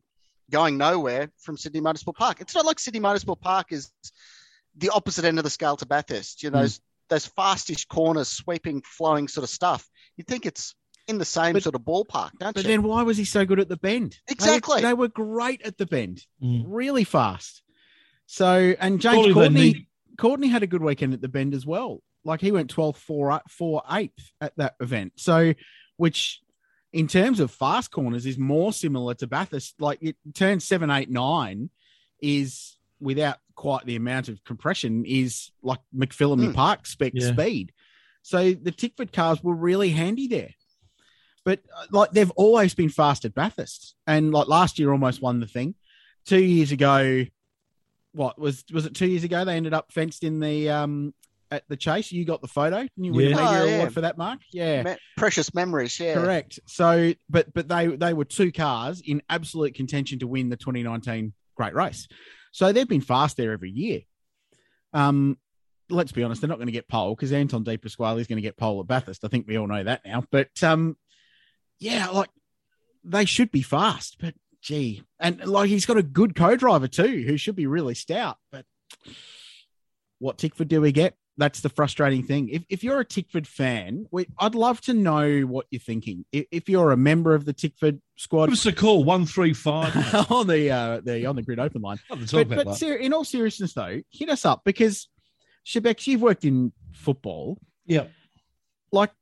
[0.50, 2.40] going nowhere from Sydney Motorsport Park?
[2.40, 3.90] It's not like Sydney Motorsport Park is
[4.76, 6.42] the opposite end of the scale to Bathurst.
[6.42, 6.62] You know, Hmm.
[6.64, 9.88] those those fastish corners, sweeping, flowing sort of stuff.
[10.18, 10.74] You think it's
[11.09, 12.62] in the same But- sort of ballpark, don't But you?
[12.62, 14.12] But then why was he so good at the bend?
[14.29, 14.83] They were- Exactly.
[14.83, 16.64] They were, great at the bend, Mm.
[16.66, 17.62] really fast.
[18.27, 19.35] So, and James Surely they
[19.73, 22.03] Courtney, Courtney had a good weekend at the bend as well.
[22.25, 25.12] Like he went 12 4 4 8th at that event.
[25.16, 25.55] So,
[25.97, 26.40] which
[26.92, 29.81] in terms of fast corners is more similar to Bathurst.
[29.81, 31.71] Like it turns 7 8 9
[32.21, 36.55] is without quite the amount of compression, is like McPhillamy Mm.
[36.55, 37.33] Park spec Yeah.
[37.33, 37.73] speed.
[38.23, 40.51] So the Tickford cars were really handy there.
[41.48, 45.40] But uh, like they've always been fast at Bathurst, and like last year almost won
[45.40, 45.74] the thing.
[46.26, 47.24] Two years ago,
[48.12, 48.92] what was was it?
[48.94, 51.14] Two years ago they ended up fenced in the um
[51.50, 52.12] at the chase.
[52.12, 52.80] You got the photo.
[52.82, 53.37] Didn't you win a Yeah.
[53.37, 53.74] media Oh, yeah.
[53.76, 54.40] award for that, Mark?
[54.52, 56.12] Yeah, Me- precious memories, yeah.
[56.16, 56.61] correct.
[56.66, 61.32] So, but but they they were two cars in absolute contention to win the 2019
[61.56, 62.08] Great Race.
[62.52, 64.00] So they've been fast there every year.
[64.92, 65.38] Um,
[65.88, 68.37] let's be honest, they're not going to get pole because Anton De Pasquale is going
[68.37, 69.24] to get pole at Bathurst.
[69.24, 70.24] I think we all know that now.
[70.30, 70.96] But um,
[71.79, 72.31] yeah, like
[73.05, 77.37] they should be fast, but gee, and like he's got a good co-driver too, who
[77.37, 78.37] should be really stout.
[78.51, 78.64] But
[80.19, 81.14] what Tickford do we get?
[81.37, 82.49] That's the frustrating thing.
[82.49, 86.25] If, if you're a Tickford fan, we, I'd love to know what you're thinking.
[86.33, 90.31] If, if you're a member of the Tickford squad Give us a call, 135.
[90.33, 92.97] on the uh, the on the grid open line, Not to talk but, but ser-
[92.97, 95.09] in all seriousness though, hit us up because
[95.64, 97.59] Shebex, you've worked in football.
[97.87, 98.07] Yeah.
[98.91, 99.12] Like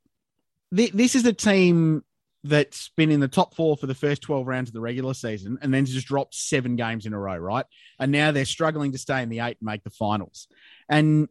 [0.74, 2.02] th- this is a team
[2.48, 5.58] that's been in the top four for the first 12 rounds of the regular season
[5.62, 7.66] and then just dropped seven games in a row, right?
[7.98, 10.48] And now they're struggling to stay in the eight and make the finals.
[10.88, 11.28] And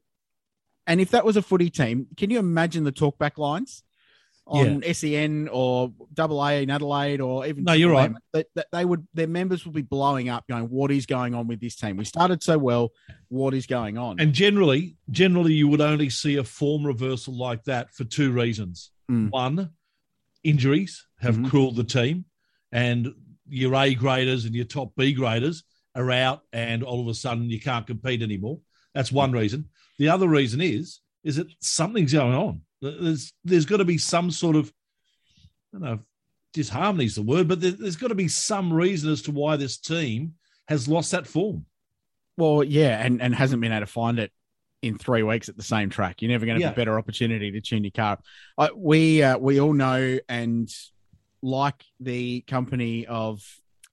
[0.88, 3.84] and if that was a footy team, can you imagine the talkback lines
[4.47, 8.12] on SEN or Double A in Adelaide or even No, you're right.
[8.34, 11.47] That, that they would their members would be blowing up, going, "What is going on
[11.47, 11.97] with this team?
[11.97, 12.91] We started so well.
[13.30, 17.63] What is going on?" And generally, generally, you would only see a form reversal like
[17.63, 18.91] that for two reasons.
[19.10, 19.32] Mm.
[19.32, 19.71] One,
[20.43, 21.49] injuries have Mhm.
[21.49, 22.25] cruelled the team,
[22.71, 23.13] and
[23.47, 25.63] your A graders and your top B graders
[25.95, 28.60] are out, and all of a sudden you can't compete anymore.
[28.93, 29.69] That's one reason.
[29.97, 32.62] The other reason is is that something's going on.
[32.82, 34.71] There's there's got to be some sort of
[35.73, 35.99] I don't know
[36.54, 39.58] disharmony is the word, but there, there's got to be some reason as to why
[39.58, 40.36] this team
[40.69, 41.65] has lost that form.
[42.38, 44.31] Well, yeah, and, and hasn't been able to find it
[44.81, 46.21] in three weeks at the same track.
[46.21, 46.67] You're never going to Yeah.
[46.67, 48.19] have a better opportunity to tune your car.
[48.75, 50.69] we uh, we all know and
[51.46, 53.41] like the company of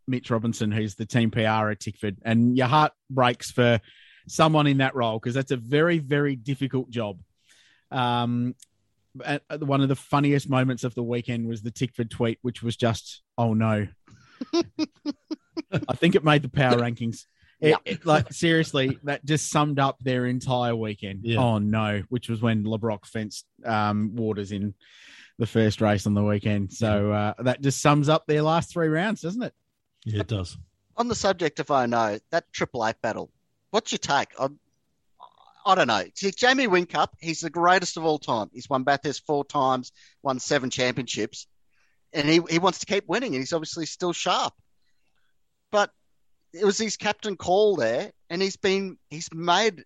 [0.08, 3.80] Mitch Robinson, who's the team PR at Tickford, and your heart breaks for
[4.26, 7.18] someone in that role because that's a very very difficult job.
[7.90, 8.54] Um,
[9.60, 13.22] one of the funniest moments of the weekend was the Tickford tweet, which was just,
[13.36, 13.86] "Oh no."
[14.54, 17.24] I think it made the power rankings.
[17.60, 17.76] It, Yeah.
[17.84, 21.20] it- like seriously, that just summed up their entire weekend.
[21.24, 21.38] Yeah.
[21.38, 24.74] Oh no, which was when Le Brocq fenced um, Waters in
[25.42, 26.72] the first race on the weekend.
[26.72, 29.52] So uh, that just sums up their last three rounds, doesn't it?
[30.04, 30.56] Yeah, it does.
[30.96, 33.28] On the subject of I know that Triple Eight battle,
[33.72, 34.28] what's your take?
[34.38, 34.48] I,
[35.66, 36.04] I don't know.
[36.14, 38.50] See, Jamie Whincup, he's the greatest of all time.
[38.52, 39.90] He's won Bathurst four times,
[40.22, 41.48] won seven championships,
[42.12, 44.54] and he, he wants to keep winning, and he's obviously still sharp.
[45.72, 45.90] But
[46.52, 49.82] it was his captain call there, and he's been he's made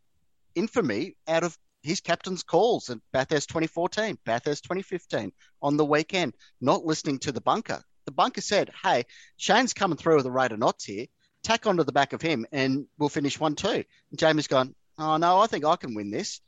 [0.54, 1.56] infamy out of
[1.86, 5.32] his captain's calls at Bathurst 2014, Bathurst 2015
[5.62, 7.80] on the weekend, not listening to the bunker.
[8.06, 9.04] The bunker said, "Hey,
[9.36, 11.06] Shane's coming through with a rate of knots here.
[11.44, 15.16] Tack onto the back of him, and we'll finish one two." And Jamie's gone, "Oh
[15.16, 16.40] no, I think I can win this,"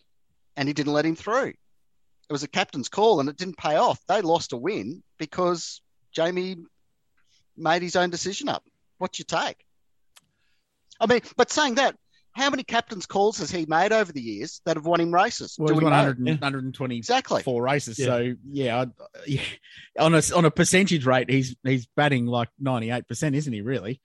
[0.56, 1.54] and he didn't let him through.
[2.28, 4.04] It was a captain's call, and it didn't pay off.
[4.06, 5.80] They lost a win because
[6.10, 6.56] Jamie
[7.56, 8.64] made his own decision up.
[8.98, 9.64] What's your take?
[11.00, 11.96] I mean, but saying that,
[12.38, 15.56] how many captain's calls has he made over the years that have won him races?
[15.58, 16.32] Well, Do he's we won 100, Yeah.
[16.34, 17.42] 124 Exactly.
[17.60, 17.98] races.
[17.98, 18.06] Yeah.
[18.06, 18.86] So yeah, I,
[19.26, 19.40] yeah,
[19.98, 23.60] on a on a percentage rate, he's he's batting like 98 percent, isn't he?
[23.60, 24.00] Really?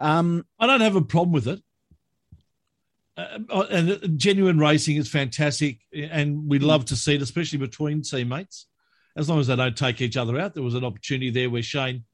[0.00, 1.62] Um, I don't have a problem with it.
[3.16, 8.02] Uh, and uh, genuine racing is fantastic, and we'd love to see it, especially between
[8.02, 8.66] teammates,
[9.16, 10.52] as long as they don't take each other out.
[10.52, 12.04] There was an opportunity there where Shane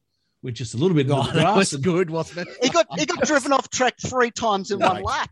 [0.43, 1.57] went just a little bit into God, the that grass.
[1.57, 2.57] was and- good, wasn't it?
[2.63, 5.05] He got he got driven off track three times in one Right.
[5.05, 5.31] lap.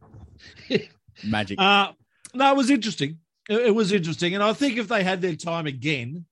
[1.24, 1.58] Magic.
[1.58, 1.92] Uh,
[2.34, 3.18] no, it was interesting.
[3.48, 6.24] It, it was interesting, and I think if they had their time again,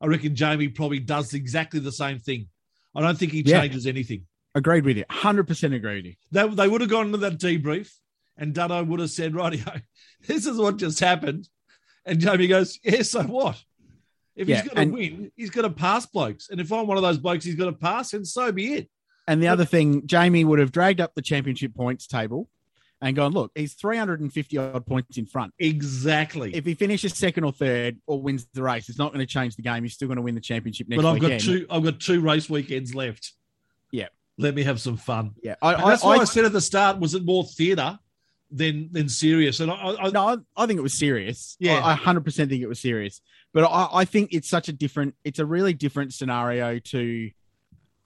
[0.00, 2.48] I reckon Jamie probably does exactly the same thing.
[2.94, 3.60] I don't think he Yeah.
[3.60, 4.26] changes anything.
[4.54, 5.04] Agreed with you.
[5.08, 6.14] 100 percent agree with you.
[6.30, 7.90] They, they would have gone into that debrief,
[8.36, 9.82] and Dutto would have said, "Rightio,
[10.26, 11.48] this is what just happened,"
[12.04, 13.62] and Jamie goes, "Yeah, so what?
[14.34, 16.96] If Yeah, he's going to win, he's going to pass blokes, and if I'm one
[16.96, 18.90] of those blokes, he's going to pass, and so be it."
[19.28, 22.48] And the other thing, Jamie would have dragged up the championship points table
[23.02, 25.52] and gone, look, he's 350 odd points in front.
[25.58, 26.54] Exactly.
[26.54, 29.56] If he finishes second or third or wins the race, it's not going to change
[29.56, 29.82] the game.
[29.82, 31.40] He's still going to win the championship next but I've weekend.
[31.40, 31.66] got two.
[31.68, 33.32] I've got two race weekends left.
[33.90, 34.06] Yeah.
[34.38, 35.32] Let me have some fun.
[35.42, 37.98] Yeah, I, I, that's why I, I, said at the start, was it more theatre
[38.50, 39.58] than than serious?
[39.58, 41.56] And I, no, I, think it was serious.
[41.58, 41.80] Yeah.
[41.84, 43.20] I, I 100% think it was serious.
[43.52, 47.30] But I, I think it's such a different, it's a really different scenario to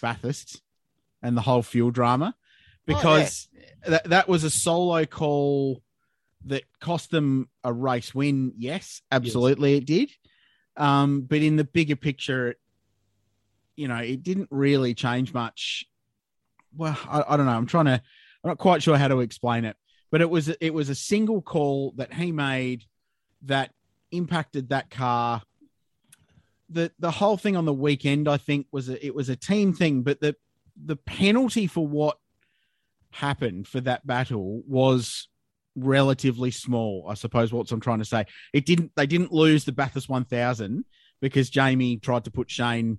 [0.00, 0.60] Bathurst
[1.22, 2.34] and the whole fuel drama
[2.86, 3.48] because
[3.86, 5.82] that, that was a solo call
[6.46, 8.52] that cost them a race win.
[8.56, 10.10] Yes, absolutely it did.
[10.76, 12.60] Um, but in the bigger picture, it,
[13.76, 15.86] you know, it didn't really change much.
[16.76, 17.52] Well, I, I don't know.
[17.52, 19.76] I'm trying to, I'm not quite sure how to explain it,
[20.10, 22.84] but it was it was a single call that he made
[23.42, 23.72] that
[24.10, 25.42] impacted that car.
[26.68, 29.72] The the whole thing on the weekend, I think, was a, it was a team
[29.72, 30.34] thing, but the
[30.84, 32.18] the penalty for what
[33.10, 35.28] happened for that battle was
[35.74, 37.06] relatively small.
[37.08, 38.24] I suppose what I'm trying to say.
[38.52, 40.84] It didn't they didn't lose the Bathurst 1000
[41.20, 42.98] because Jamie tried to put Shane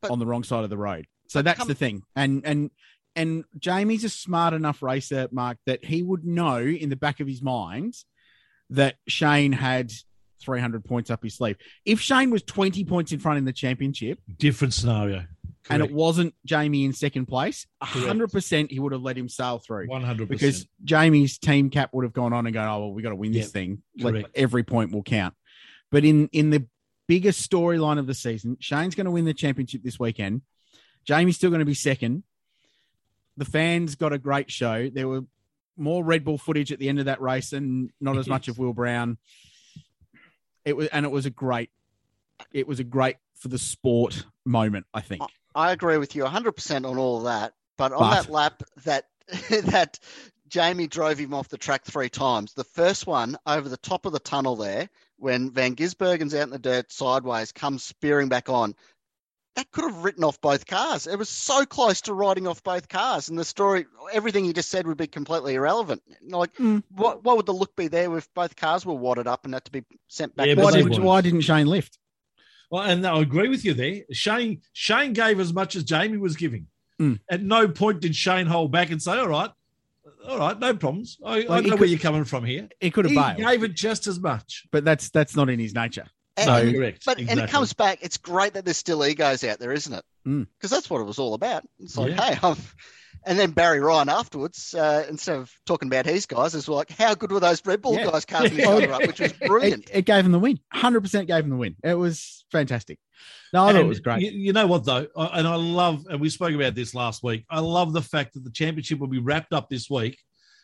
[0.00, 1.06] But- on the wrong side of the road.
[1.28, 2.02] So that's come- the thing.
[2.16, 2.70] And and
[3.16, 7.26] and Jamie's a smart enough racer, Mark, that he would know in the back of
[7.26, 7.94] his mind
[8.68, 9.92] that Shane had
[10.40, 11.56] 300 points up his sleeve.
[11.84, 15.24] If Shane was 20 points in front in the championship different scenario.
[15.68, 19.88] and it wasn't Jamie in second place, 100% he would have let him sail through.
[19.88, 20.28] 100%.
[20.28, 23.16] Because Jamie's team cap would have gone on and gone, oh well, we got to
[23.16, 23.82] win this Yep, thing.
[23.98, 25.34] Like every point will count.
[25.90, 26.66] But in in the
[27.06, 30.42] biggest storyline of the season, Shane's going to win the championship this weekend.
[31.04, 32.22] Jamie's still going to be second.
[33.36, 34.88] The fans got a great show.
[34.90, 35.22] There were
[35.76, 38.58] more Red Bull footage at the end of that race and not as much of
[38.58, 39.16] Will Brown.
[40.64, 41.70] It was and it was a great
[42.52, 45.22] it was a great for the sport moment, I think.
[45.54, 47.54] I agree with you 100% on all of that.
[47.76, 49.06] But on But- that lap that
[49.50, 49.98] that
[50.48, 52.52] Jamie drove him off the track three times.
[52.54, 56.50] The first one over the top of the tunnel there, when Van Gisbergen's out in
[56.50, 58.74] the dirt sideways, comes spearing back on.
[59.56, 61.06] That could have written off both cars.
[61.08, 64.70] It was so close to writing off both cars, and the story, everything he just
[64.70, 66.02] said would be completely irrelevant.
[66.26, 66.84] Like, Mm.
[66.90, 69.64] what what would the look be there if both cars were wadded up and had
[69.64, 70.46] to be sent back?
[70.46, 71.02] Yeah, Why, did, wouldn't.
[71.04, 71.98] why didn't Shane lift?
[72.70, 74.02] Well, and I agree with you there.
[74.12, 76.68] Shane Shane gave as much as Jamie was giving.
[77.00, 77.18] Mm.
[77.28, 79.50] At no point did Shane hold back and say, "All right,
[80.28, 81.18] all right, no problems.
[81.24, 83.64] I, I know he where you're coming from here." He could have He bailed, gave
[83.64, 84.66] it just as much.
[84.70, 86.06] but that's that's not in his nature.
[86.40, 87.04] And- So- and- correct.
[87.04, 87.98] But and it comes back.
[88.02, 90.04] It's great that there's still egos out there, isn't it?
[90.26, 90.46] Mm.
[90.58, 91.64] Because that's what it was all about.
[91.78, 92.34] It's like, Yeah.
[92.34, 92.56] hey, I'm...
[93.26, 97.14] and then Barry Ryan afterwards, uh, instead of talking about his guys, is like, how
[97.14, 98.10] good were those Red Bull Yeah.
[98.10, 99.88] guys carving each Oh, other up, which was brilliant.
[99.90, 100.58] It, it gave him the win.
[100.72, 101.76] Hundred percent gave him the win.
[101.84, 102.98] It was fantastic.
[103.52, 104.22] No, I thought it was great.
[104.22, 107.22] You, you know what though, I- and I love, and we spoke about this last
[107.22, 107.44] week.
[107.50, 110.18] I love the fact that the championship will be wrapped up this week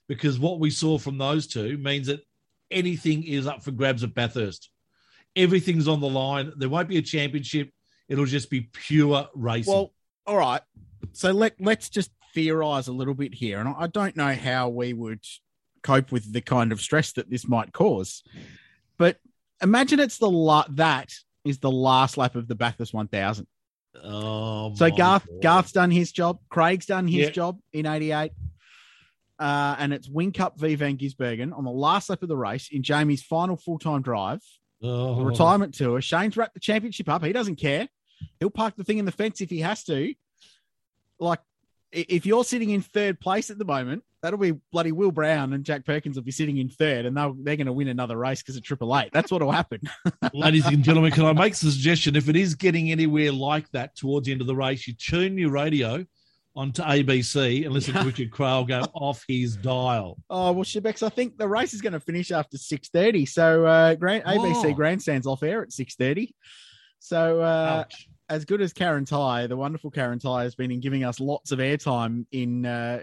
[0.08, 2.20] because what we saw from those two means that
[2.70, 4.70] anything is up for grabs at Bathurst.
[5.36, 6.52] Everything's on the line.
[6.56, 7.70] There won't be a championship.
[8.08, 9.72] It'll just be pure racing.
[9.72, 9.92] Well,
[10.26, 10.62] all right.
[11.12, 14.92] So let let's just theorize a little bit here, and I don't know how we
[14.92, 15.24] would
[15.82, 18.22] cope with the kind of stress that this might cause.
[18.98, 19.18] But
[19.62, 21.12] imagine it's the la- that
[21.44, 23.46] is the last lap of the Bathurst 1000.
[24.02, 25.42] Oh, So Garth God.
[25.42, 26.38] Garth's done his job.
[26.50, 27.30] Craig's done his Yeah.
[27.30, 28.32] job in '88,
[29.38, 32.82] uh, and it's Whincup v Van Gisbergen on the last lap of the race in
[32.82, 34.42] Jamie's final full time drive,
[34.82, 35.22] Oh.
[35.22, 36.00] retirement tour.
[36.00, 37.24] Shane's wrapped the championship up.
[37.24, 37.88] He doesn't care.
[38.40, 40.14] He'll park the thing in the fence if he has to.
[41.18, 41.40] Like,
[41.92, 45.64] if you're sitting in third place at the moment, that'll be bloody Will Brown and
[45.64, 48.42] Jack Perkins will be sitting in third, and they'll, they're going to win another race
[48.42, 49.10] because of Triple Eight.
[49.12, 49.80] That's what'll happen.
[50.34, 52.16] Ladies and gentlemen, can I make a suggestion?
[52.16, 55.38] If it is getting anywhere like that towards the end of the race, you tune
[55.38, 56.04] your radio
[56.56, 60.18] onto ABC and listen to Richard Craill go off his dial.
[60.30, 63.26] Oh well, Shebex, I think the race is going to finish after six thirty.
[63.26, 64.74] So uh, Grand ABC.
[64.74, 66.34] Grandstands off air at six thirty.
[66.98, 67.84] So uh,
[68.28, 71.52] as good as Karen Tighe, the wonderful Karen Tighe, has been in giving us lots
[71.52, 73.00] of airtime in uh,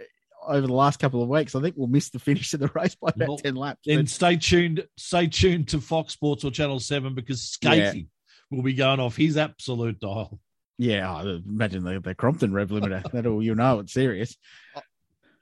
[0.48, 2.96] over the last couple of weeks, I think we'll miss the finish of the race
[2.96, 3.82] by about Well, ten laps.
[3.86, 4.86] Then But- stay tuned.
[4.98, 8.08] Stay tuned to Fox Sports or Channel Seven because Skaifey
[8.52, 10.40] will be going off his absolute dial.
[10.84, 13.04] Yeah, oh, imagine the, the Crompton rev limiter.
[13.12, 14.38] That'll you know it's serious.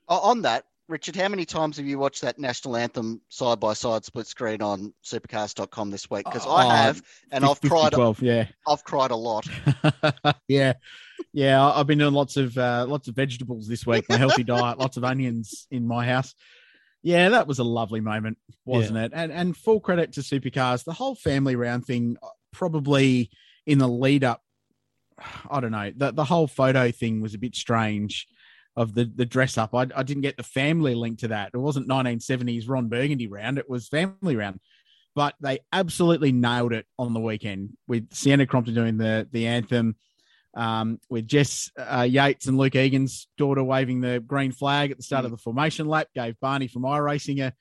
[0.08, 4.04] On that, Richard, how many times have you watched that national anthem side by side
[4.04, 6.26] split screen on supercars.com this week?
[6.26, 7.94] Because Oh, I have, and I've cried.
[7.94, 8.48] 12, yeah.
[8.68, 9.48] I've cried a lot.
[10.48, 10.74] yeah,
[11.34, 11.66] yeah.
[11.66, 14.10] I- I've been doing lots of uh, lots of vegetables this week.
[14.10, 16.36] My healthy diet, lots of onions in my house.
[17.04, 19.12] Yeah, that was a lovely moment, wasn't it?
[19.16, 20.84] And and full credit to Supercars.
[20.84, 23.32] The whole family round thing, uh, probably
[23.66, 24.44] in the lead up.
[25.50, 25.92] I don't know.
[25.96, 28.28] The the whole photo thing was a bit strange.
[28.78, 31.52] Of the the dress up, I, I didn't get the family link to that.
[31.54, 33.58] It wasn't 1970s Ron Burgundy round.
[33.58, 34.62] It was family round
[35.16, 39.96] but they absolutely nailed it on the weekend with Sienna Crompton doing the the anthem,
[40.56, 45.04] um, with Jess uh, Yates and Luke Egan's daughter waving the green flag at the
[45.04, 47.54] start of the formation lap, gave Barney from iRacing a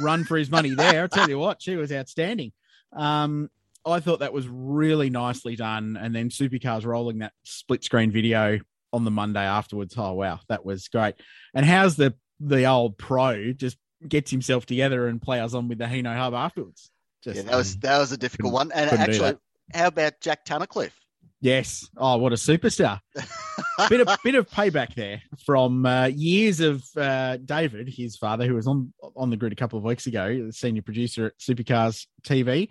[0.00, 1.04] run for his money there.
[1.04, 2.52] I tell you what, she was outstanding.
[2.92, 3.50] Um,
[3.86, 8.60] I thought that was really nicely done, and then Supercars rolling that split screen video
[8.92, 9.94] on the Monday afterwards.
[9.96, 11.14] Oh wow, that was great.
[11.54, 13.76] And how's the the old pro just
[14.06, 16.90] gets himself together and plows on with the Hino Hub afterwards?
[17.22, 18.72] Just Yeah, that was that was a difficult one.
[18.72, 19.36] And actually,
[19.72, 20.92] how about Jack Tunnicliffe?
[21.40, 21.86] Yes.
[21.98, 23.00] Oh, what a superstar.
[23.90, 28.54] bit of bit of payback there from uh, years of uh, David, his father, who
[28.54, 32.06] was on on the grid a couple of weeks ago, the senior producer at Supercars
[32.26, 32.70] TV.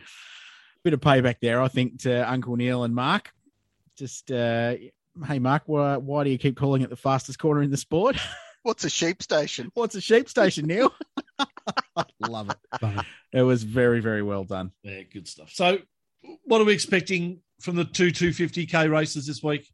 [0.84, 3.32] Bit of payback there, I think, to Uncle Neil and Mark.
[3.98, 4.76] Just uh,
[5.26, 8.18] hey, Mark, why, why do you keep calling it the fastest corner in the sport?
[8.64, 9.72] What's a sheep station?
[9.74, 10.94] What's a sheep station, Neil?
[11.40, 13.06] I love it.
[13.34, 14.72] It was very, very well done.
[14.84, 15.52] Yeah, good stuff.
[15.52, 15.80] So,
[16.46, 19.70] what are we expecting from the two 250k races this week?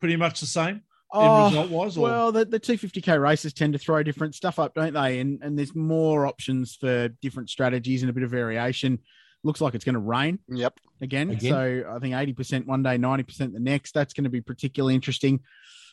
[0.00, 0.82] Pretty much the same,
[1.12, 1.96] Oh, result wise.
[1.96, 5.20] Or Well, the, the 250k races tend to throw different stuff up, don't they?
[5.20, 8.98] And and there's more options for different strategies and a bit of variation.
[9.44, 10.78] Looks like it's going to rain Yep.
[11.00, 11.30] again.
[11.30, 11.50] Again.
[11.52, 13.92] So I think 80% one day, 90% the next.
[13.94, 15.40] That's going to be particularly interesting.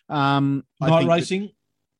[0.09, 1.49] Um, I night think that- racing.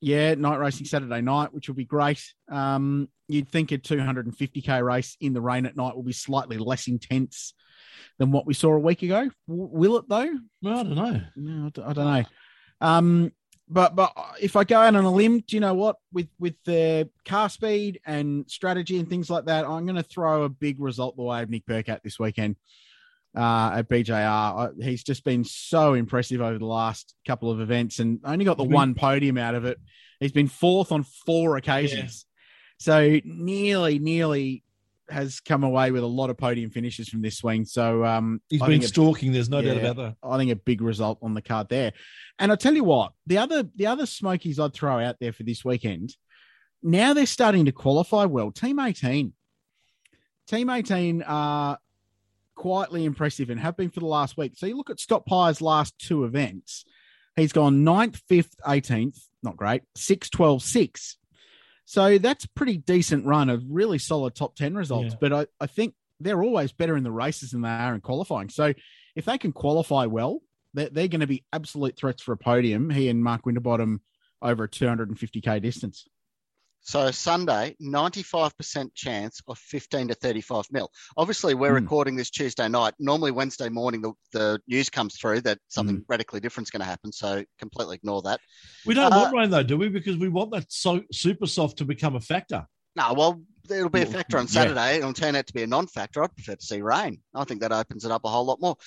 [0.01, 2.21] yeah, night racing Saturday night, which will be great.
[2.51, 6.87] Um, you'd think a 250k race in the rain at night will be slightly less
[6.87, 7.53] intense
[8.19, 9.29] than what we saw a week ago.
[9.47, 10.31] W- will it though?
[10.61, 11.21] Well, I don't know.
[11.35, 12.23] No, I don't know.
[12.81, 13.31] Um,
[13.67, 15.97] but but if I go out on a limb, do you know what?
[16.13, 20.43] With with the car speed and strategy and things like that, I'm going to throw
[20.43, 22.57] a big result the way of Nick Percat this weekend
[23.35, 24.13] uh, at BJR.
[24.13, 28.57] I, he's just been so impressive over the last couple of events, and only got
[28.57, 29.79] the one podium out of it.
[30.19, 32.25] He's been fourth on four occasions,
[32.77, 34.63] so nearly nearly
[35.09, 37.65] has come away with a lot of podium finishes from this swing.
[37.65, 39.31] So um, He's I been stalking.
[39.31, 40.15] There's no doubt about that.
[40.23, 41.93] I think a big result on the card there.
[42.39, 45.43] And I'll tell you what, the other the other smokies I'd throw out there for
[45.43, 46.15] this weekend,
[46.81, 48.51] now they're starting to qualify well.
[48.51, 49.33] Team 18.
[50.47, 51.79] Team 18 are
[52.55, 54.53] quietly impressive and have been for the last week.
[54.55, 56.85] So you look at Scott Pye's last two events.
[57.35, 61.17] He's gone 9th, 5th, 18th, not great, 6, 12, 6.
[61.85, 65.13] So that's a pretty decent run of really solid top 10 results.
[65.13, 65.17] Yeah.
[65.21, 68.49] But I, I think they're always better in the races than they are in qualifying.
[68.49, 68.73] So
[69.15, 70.41] if they can qualify well,
[70.73, 72.89] they're, they're going to be absolute threats for a podium.
[72.89, 74.01] He and Mark Winterbottom
[74.41, 76.07] over a 250k distance.
[76.85, 80.91] So Sunday, 95% chance of 15 to 35 mil.
[81.17, 81.83] Obviously, we're Hmm.
[81.83, 82.93] recording this Tuesday night.
[82.99, 86.01] Normally, Wednesday morning, the, the news comes through that something Hmm.
[86.07, 87.11] radically different is going to happen.
[87.11, 88.39] So completely ignore that.
[88.85, 89.89] We don't Uh, want rain though, do we?
[89.89, 92.67] Because we want that so super soft to become a factor.
[92.95, 94.51] No, well, it'll be a factor on yeah.
[94.51, 94.97] Saturday.
[94.97, 96.23] It'll turn out to be a non-factor.
[96.23, 97.19] I'd prefer to see rain.
[97.33, 98.77] I think that opens it up a whole lot more.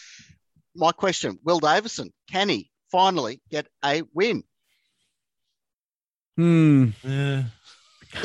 [0.77, 4.45] My question: Will Davison can he finally get a win?
[6.37, 6.91] Hmm.
[7.03, 7.43] Yeah.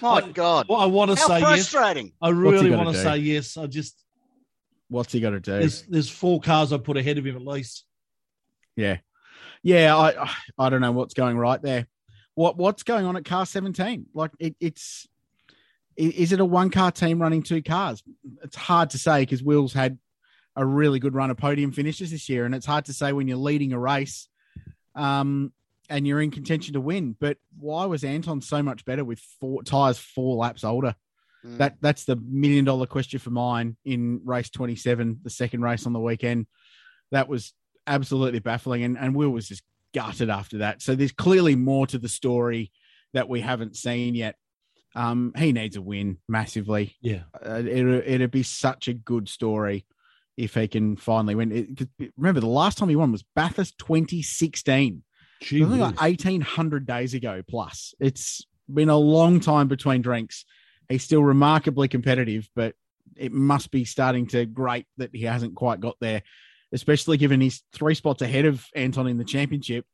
[0.00, 0.66] My I- God.
[0.68, 1.68] Well, I want to How say yes.
[1.68, 2.12] frustrating.
[2.20, 3.02] I really want to do?
[3.02, 3.56] say yes.
[3.56, 4.02] I just
[4.88, 5.52] What's he got to do?
[5.52, 7.84] there's there's four cars I put ahead of him at least.
[8.76, 8.98] Yeah,
[9.62, 9.96] yeah.
[9.96, 11.86] I I don't know what's going right there.
[12.34, 14.06] What what's going on at car seventeen?
[14.14, 15.08] Like it, it's
[15.96, 18.02] is it a one car team running two cars?
[18.44, 19.98] It's hard to say because Will's had
[20.54, 23.26] a really good run of podium finishes this year, and it's hard to say when
[23.28, 24.28] you're leading a race,
[24.94, 25.52] um,
[25.88, 27.16] and you're in contention to win.
[27.18, 30.94] But why was Anton so much better with four tires four laps older?
[31.44, 31.58] Mm.
[31.58, 35.92] That that's the million dollar question for mine in race 27, the second race on
[35.92, 36.46] the weekend.
[37.12, 37.52] That was
[37.86, 39.62] absolutely baffling, and and Will was just
[39.94, 40.82] gutted after that.
[40.82, 42.72] So there's clearly more to the story
[43.14, 44.36] that we haven't seen yet.
[44.94, 46.96] Um, he needs a win massively.
[47.02, 47.22] Yeah.
[47.34, 49.84] Uh, it, it'd be such a good story
[50.36, 51.52] if he can finally win.
[51.52, 55.02] It, 'cause remember, the last time he won was Bathurst 2016.
[55.40, 57.94] Gee I think like 1800 days ago plus.
[58.00, 60.44] It's been a long time between drinks.
[60.88, 62.74] He's still remarkably competitive, but
[63.16, 66.22] it must be starting to grate that he hasn't quite got there,
[66.72, 69.84] especially given he's three spots ahead of Anton in the championship.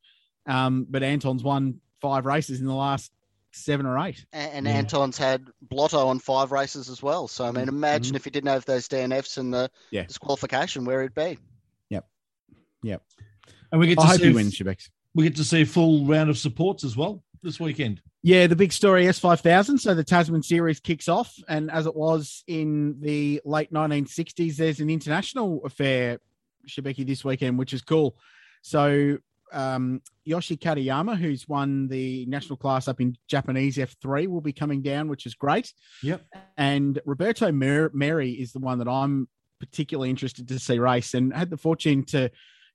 [0.47, 3.12] Um, but Anton's won five races in the last
[3.53, 4.24] seven or eight.
[4.32, 4.72] And, and Yeah.
[4.72, 7.28] Anton's had Blotto on five races as well.
[7.28, 8.16] So, I mean, imagine Mhm.
[8.16, 10.05] if he didn't have those DNFs and the Yeah.
[10.05, 11.38] disqualification, where he'd be.
[11.90, 12.09] Yep.
[12.82, 13.03] Yep.
[13.70, 14.88] And we get to I hope see he wins, Shebex.
[15.14, 18.00] We get to see a full round of supports as well this weekend.
[18.22, 19.80] Yeah, the big story S5000.
[19.80, 21.34] So the Tasman series kicks off.
[21.48, 26.20] And as it was in the late 1960s, there's an international affair,
[26.68, 28.16] Shibeki, this weekend, which is cool.
[28.62, 29.18] So
[29.52, 34.82] um, Yoshi Katayama, who's won the national class up in Japanese F3, will be coming
[34.82, 35.72] down, which is great.
[36.02, 36.22] Yep.
[36.56, 41.32] And Roberto Mer- Merhi is the one that I'm particularly interested to see race and
[41.32, 42.30] had the fortune to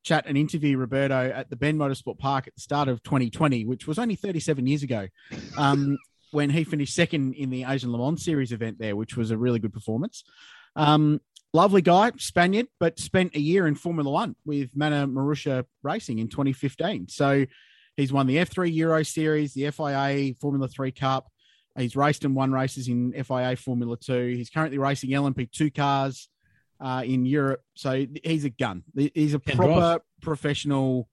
[0.08, 3.86] chat and interview Roberto at the Bend Motorsport Park at the start of 2020, which
[3.86, 5.08] was only 37 years ago,
[5.58, 5.98] um,
[6.32, 9.38] when he finished second in the Asian Le Mans Series event there, which was a
[9.38, 10.24] really good performance.
[10.76, 11.20] Um,
[11.54, 16.30] lovely guy, Spaniard, but spent a year in Formula One with Manor Marussia Racing in
[16.30, 17.10] 2015.
[17.10, 17.46] So
[17.98, 21.28] he's won the F3 Euro Series, the FIA Formula 3 Cup.
[21.78, 24.34] He's raced and won races in FIA Formula 2.
[24.36, 26.28] He's currently racing LMP2 cars
[26.80, 27.62] uh, in Europe.
[27.76, 28.84] So he's a gun.
[28.96, 30.02] He's a Can proper drive.
[30.22, 31.10] professional,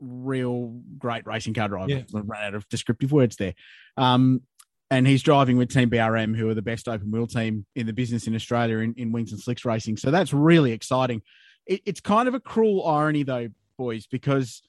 [0.00, 1.90] real great racing car driver.
[1.90, 2.02] Yeah.
[2.14, 3.54] I ran out of descriptive words there.
[3.96, 4.42] Um,
[4.90, 7.92] and he's driving with Team BRM, who are the best open wheel team in the
[7.92, 9.96] business in Australia in, in Wings and Slicks racing.
[9.96, 11.22] So that's really exciting.
[11.64, 14.62] It, it's kind of a cruel irony, though, boys, because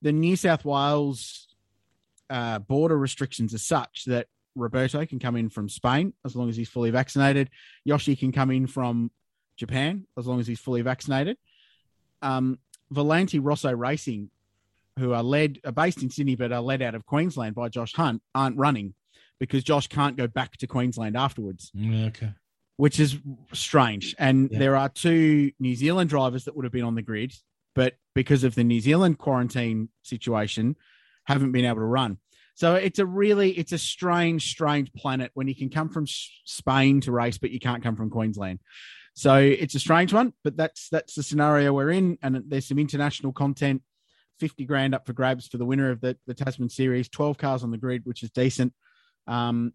[0.00, 1.48] the New South Wales
[2.30, 6.56] uh, border restrictions are such that Roberto can come in from Spain as long as
[6.56, 7.50] he's fully vaccinated.
[7.84, 9.10] Yoshi can come in from
[9.56, 11.36] Japan as long as he's fully vaccinated.
[12.22, 12.58] Um,
[12.92, 14.30] Volanti Rosso Racing,
[14.98, 17.94] who are led are based in Sydney but are led out of Queensland by Josh
[17.94, 18.94] Hunt, aren't running
[19.38, 22.32] because Josh can't go back to Queensland afterwards, Okay.
[22.76, 23.18] which is
[23.52, 24.14] strange.
[24.18, 24.58] And Yeah.
[24.58, 27.32] there are two New Zealand drivers that would have been on the grid,
[27.74, 30.74] but because of the New Zealand quarantine situation,
[31.24, 32.18] haven't been able to run.
[32.58, 37.00] So it's a really it's a strange, strange planet when you can come from Spain
[37.02, 38.58] to race, but you can't come from Queensland.
[39.14, 42.80] So it's a strange one, but that's that's the scenario we're in, and there's some
[42.80, 43.82] international content.
[44.40, 47.08] Fifty grand up for grabs for the winner of the, the Tasman Series.
[47.08, 48.74] Twelve cars on the grid, which is decent,
[49.28, 49.72] um,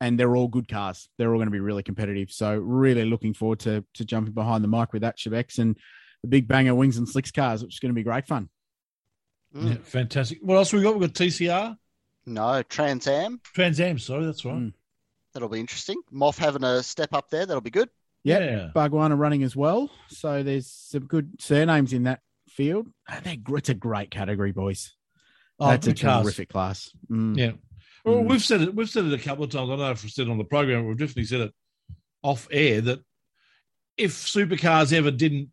[0.00, 1.08] and they're all good cars.
[1.18, 2.32] They're all going to be really competitive.
[2.32, 5.78] So really looking forward to to jumping behind the mic with that Chevex and
[6.22, 8.48] the big banger wings and slicks cars, which is going to be great fun.
[9.54, 9.68] Mm.
[9.68, 10.38] Yeah, fantastic.
[10.42, 10.98] What else we got?
[10.98, 11.76] We've got TCR,
[12.28, 13.40] No, Trans Am.
[13.54, 13.98] Trans Am.
[13.98, 14.54] Sorry, that's right.
[14.56, 14.72] Mm.
[15.34, 16.00] That'll be interesting.
[16.12, 17.46] Moff having a step up there.
[17.46, 17.88] That'll be good.
[18.24, 18.40] Yep.
[18.42, 18.68] Yeah.
[18.74, 19.90] Bhagwan are running as well.
[20.08, 22.88] So there's some good surnames in that field.
[23.24, 24.94] They're It's a great category, boys.
[25.60, 26.24] Oh, That's a good cars.
[26.24, 26.90] terrific class.
[27.10, 27.36] Mm.
[27.36, 27.52] Yeah.
[28.04, 28.28] Well, Mm.
[28.30, 28.74] we've said it.
[28.74, 29.68] We've said it a couple of times.
[29.68, 30.86] I don't know if we've said it on the program.
[30.86, 31.54] We've definitely said it
[32.22, 33.00] off air that
[33.96, 35.50] if supercars ever didn't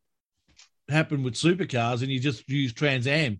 [0.89, 3.39] happen with supercars and you just use Trans Am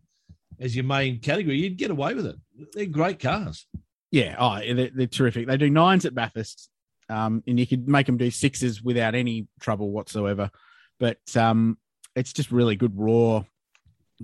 [0.59, 2.35] as your main category, you'd get away with it.
[2.73, 3.67] They're great cars.
[4.11, 5.47] Yeah, oh, they're, they're terrific.
[5.47, 6.69] They do nines at Bathurst,
[7.09, 10.49] um, and you could make them do sixes without any trouble whatsoever.
[10.99, 11.77] But um,
[12.15, 13.43] it's just really good raw,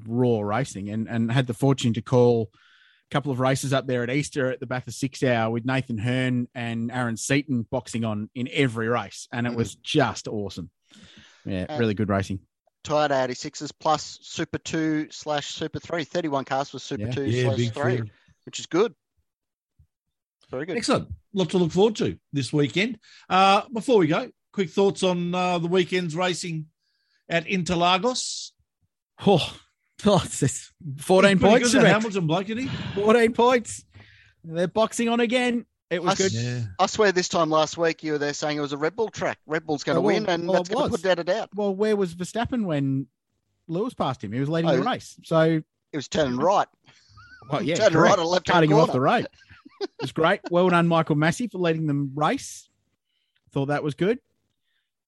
[0.07, 0.89] raw racing.
[0.89, 4.49] And and had the fortune to call a couple of races up there at Easter
[4.49, 8.87] at the Bathurst Six Hour with Nathan Herne and Aaron Seton boxing on in every
[8.87, 9.57] race, and it Mm.
[9.57, 10.69] was just awesome.
[11.45, 12.39] Yeah, really good racing.
[12.83, 16.03] Toyota 86s plus Super 2 slash Super 3.
[16.03, 17.11] 31 cars for Super Yeah.
[17.11, 18.09] 2 Yeah, slash big 3, field.
[18.45, 18.93] which is good.
[20.49, 20.77] Very good.
[20.77, 21.09] Excellent.
[21.33, 22.99] Lot to look forward to this weekend.
[23.29, 26.65] Uh, before we go, quick thoughts on uh, the weekend's racing
[27.29, 28.51] at Interlagos.
[29.25, 29.55] Oh,
[30.05, 30.17] Oh,
[30.97, 31.71] 14 points.
[31.73, 31.83] good.
[31.83, 32.67] Hamilton bloke, isn't he?
[32.95, 33.85] 14 points.
[34.43, 35.67] They're boxing on again.
[35.91, 36.25] It was I good.
[36.35, 36.59] s- Yeah.
[36.79, 39.09] I swear this time last week you were there saying it was a Red Bull
[39.09, 39.37] track.
[39.45, 41.19] Red Bull's going to Oh, well, win, and well, that's it going to put that
[41.19, 41.49] it out.
[41.53, 43.07] Well, where was Verstappen when
[43.67, 44.31] Lewis passed him?
[44.31, 45.19] He was leading Oh, the race.
[45.23, 45.41] So,
[45.91, 46.67] It was turning right.
[47.51, 48.09] well, yeah, turning correct.
[48.17, 49.27] right and left cutting him off the road.
[49.81, 50.39] It was great.
[50.49, 52.69] Well done, Michael Masi, for leading them race.
[53.51, 54.19] Thought that was good.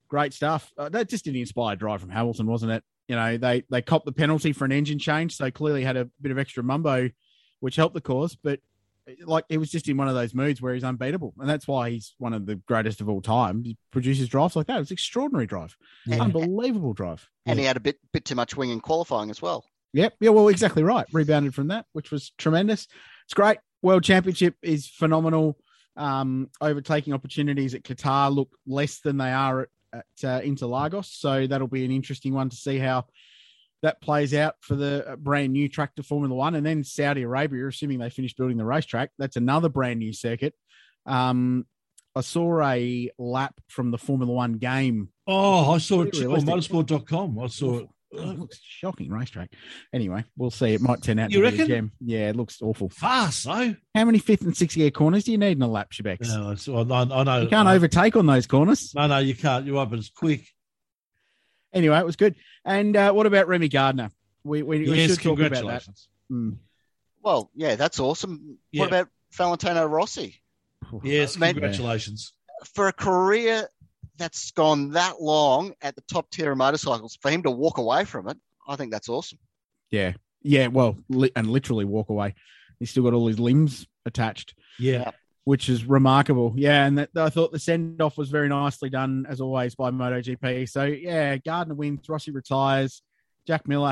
[0.09, 0.71] Great stuff.
[0.77, 2.83] Uh, that just an inspired drive from Hamilton, wasn't it?
[3.07, 6.05] You know, they they copped the penalty for an engine change, so clearly had a
[6.21, 7.09] bit of extra mumbo,
[7.61, 8.35] which helped the cause.
[8.35, 8.59] But
[9.25, 11.89] like, it was just in one of those moods where he's unbeatable, and that's why
[11.89, 13.63] he's one of the greatest of all time.
[13.63, 14.77] He produces drives like that.
[14.77, 15.75] It was extraordinary drive,
[16.05, 16.21] Yeah.
[16.21, 17.27] unbelievable drive.
[17.45, 19.65] And he had a bit bit too much wing in qualifying as well.
[19.93, 20.15] Yep.
[20.21, 20.29] Yeah.
[20.29, 21.05] Well, exactly right.
[21.11, 22.87] Rebounded from that, which was tremendous.
[23.25, 23.57] It's great.
[23.81, 25.57] World Championship is phenomenal.
[25.95, 31.45] Um, overtaking opportunities at Qatar look less than they are at, at uh, Interlagos, so
[31.45, 33.05] that'll be an interesting one to see how
[33.83, 37.21] that plays out for the uh, brand new track to Formula One, and then Saudi
[37.21, 40.55] Arabia, assuming they finish building the racetrack, that's another brand new circuit.
[41.05, 41.65] Um,
[42.15, 47.39] I saw a lap from the Formula One game Oh, I saw it on motorsport.com.
[47.39, 47.87] I saw it.
[48.15, 49.51] Oh, it looks shocking racetrack.
[49.91, 50.73] Anyway, we'll see.
[50.75, 51.67] It might turn out You to be a reckon?
[51.67, 51.91] gem.
[51.99, 52.89] Yeah, it looks awful.
[52.89, 53.75] Fast, though.
[53.95, 56.29] How many fifth and sixth gear corners do you need in a lap, Shebex?
[56.29, 57.41] I, I, I know.
[57.41, 58.93] You can't I- overtake on those corners.
[58.93, 59.65] No, no, you can't.
[59.65, 60.47] You're up, but it's quick.
[61.73, 62.35] Anyway, it was good.
[62.65, 64.09] And uh, what about Remy Gardner?
[64.43, 65.55] We, we, we yes, should talk about that.
[65.55, 66.07] congratulations.
[66.31, 66.57] Mm.
[67.21, 68.57] Well, yeah, that's awesome.
[68.71, 68.81] Yeah.
[68.81, 70.41] What about Valentino Rossi?
[71.03, 72.33] Yes, Mate- congratulations.
[72.75, 73.67] For a career
[74.17, 78.05] that's gone that long at the top tier of motorcycles, for him to walk away
[78.05, 79.39] from it, I think that's awesome.
[79.89, 80.13] Yeah.
[80.41, 80.67] Yeah.
[80.67, 82.35] Well, li- and literally walk away.
[82.79, 85.11] He's still got all his limbs attached, Yeah.
[85.45, 86.53] Which is remarkable.
[86.55, 86.85] Yeah.
[86.85, 90.69] And that, I thought the send off was very nicely done, as always, by MotoGP.
[90.69, 92.07] So, yeah, Gardner wins.
[92.07, 93.01] Rossi retires.
[93.45, 93.89] Jack Miller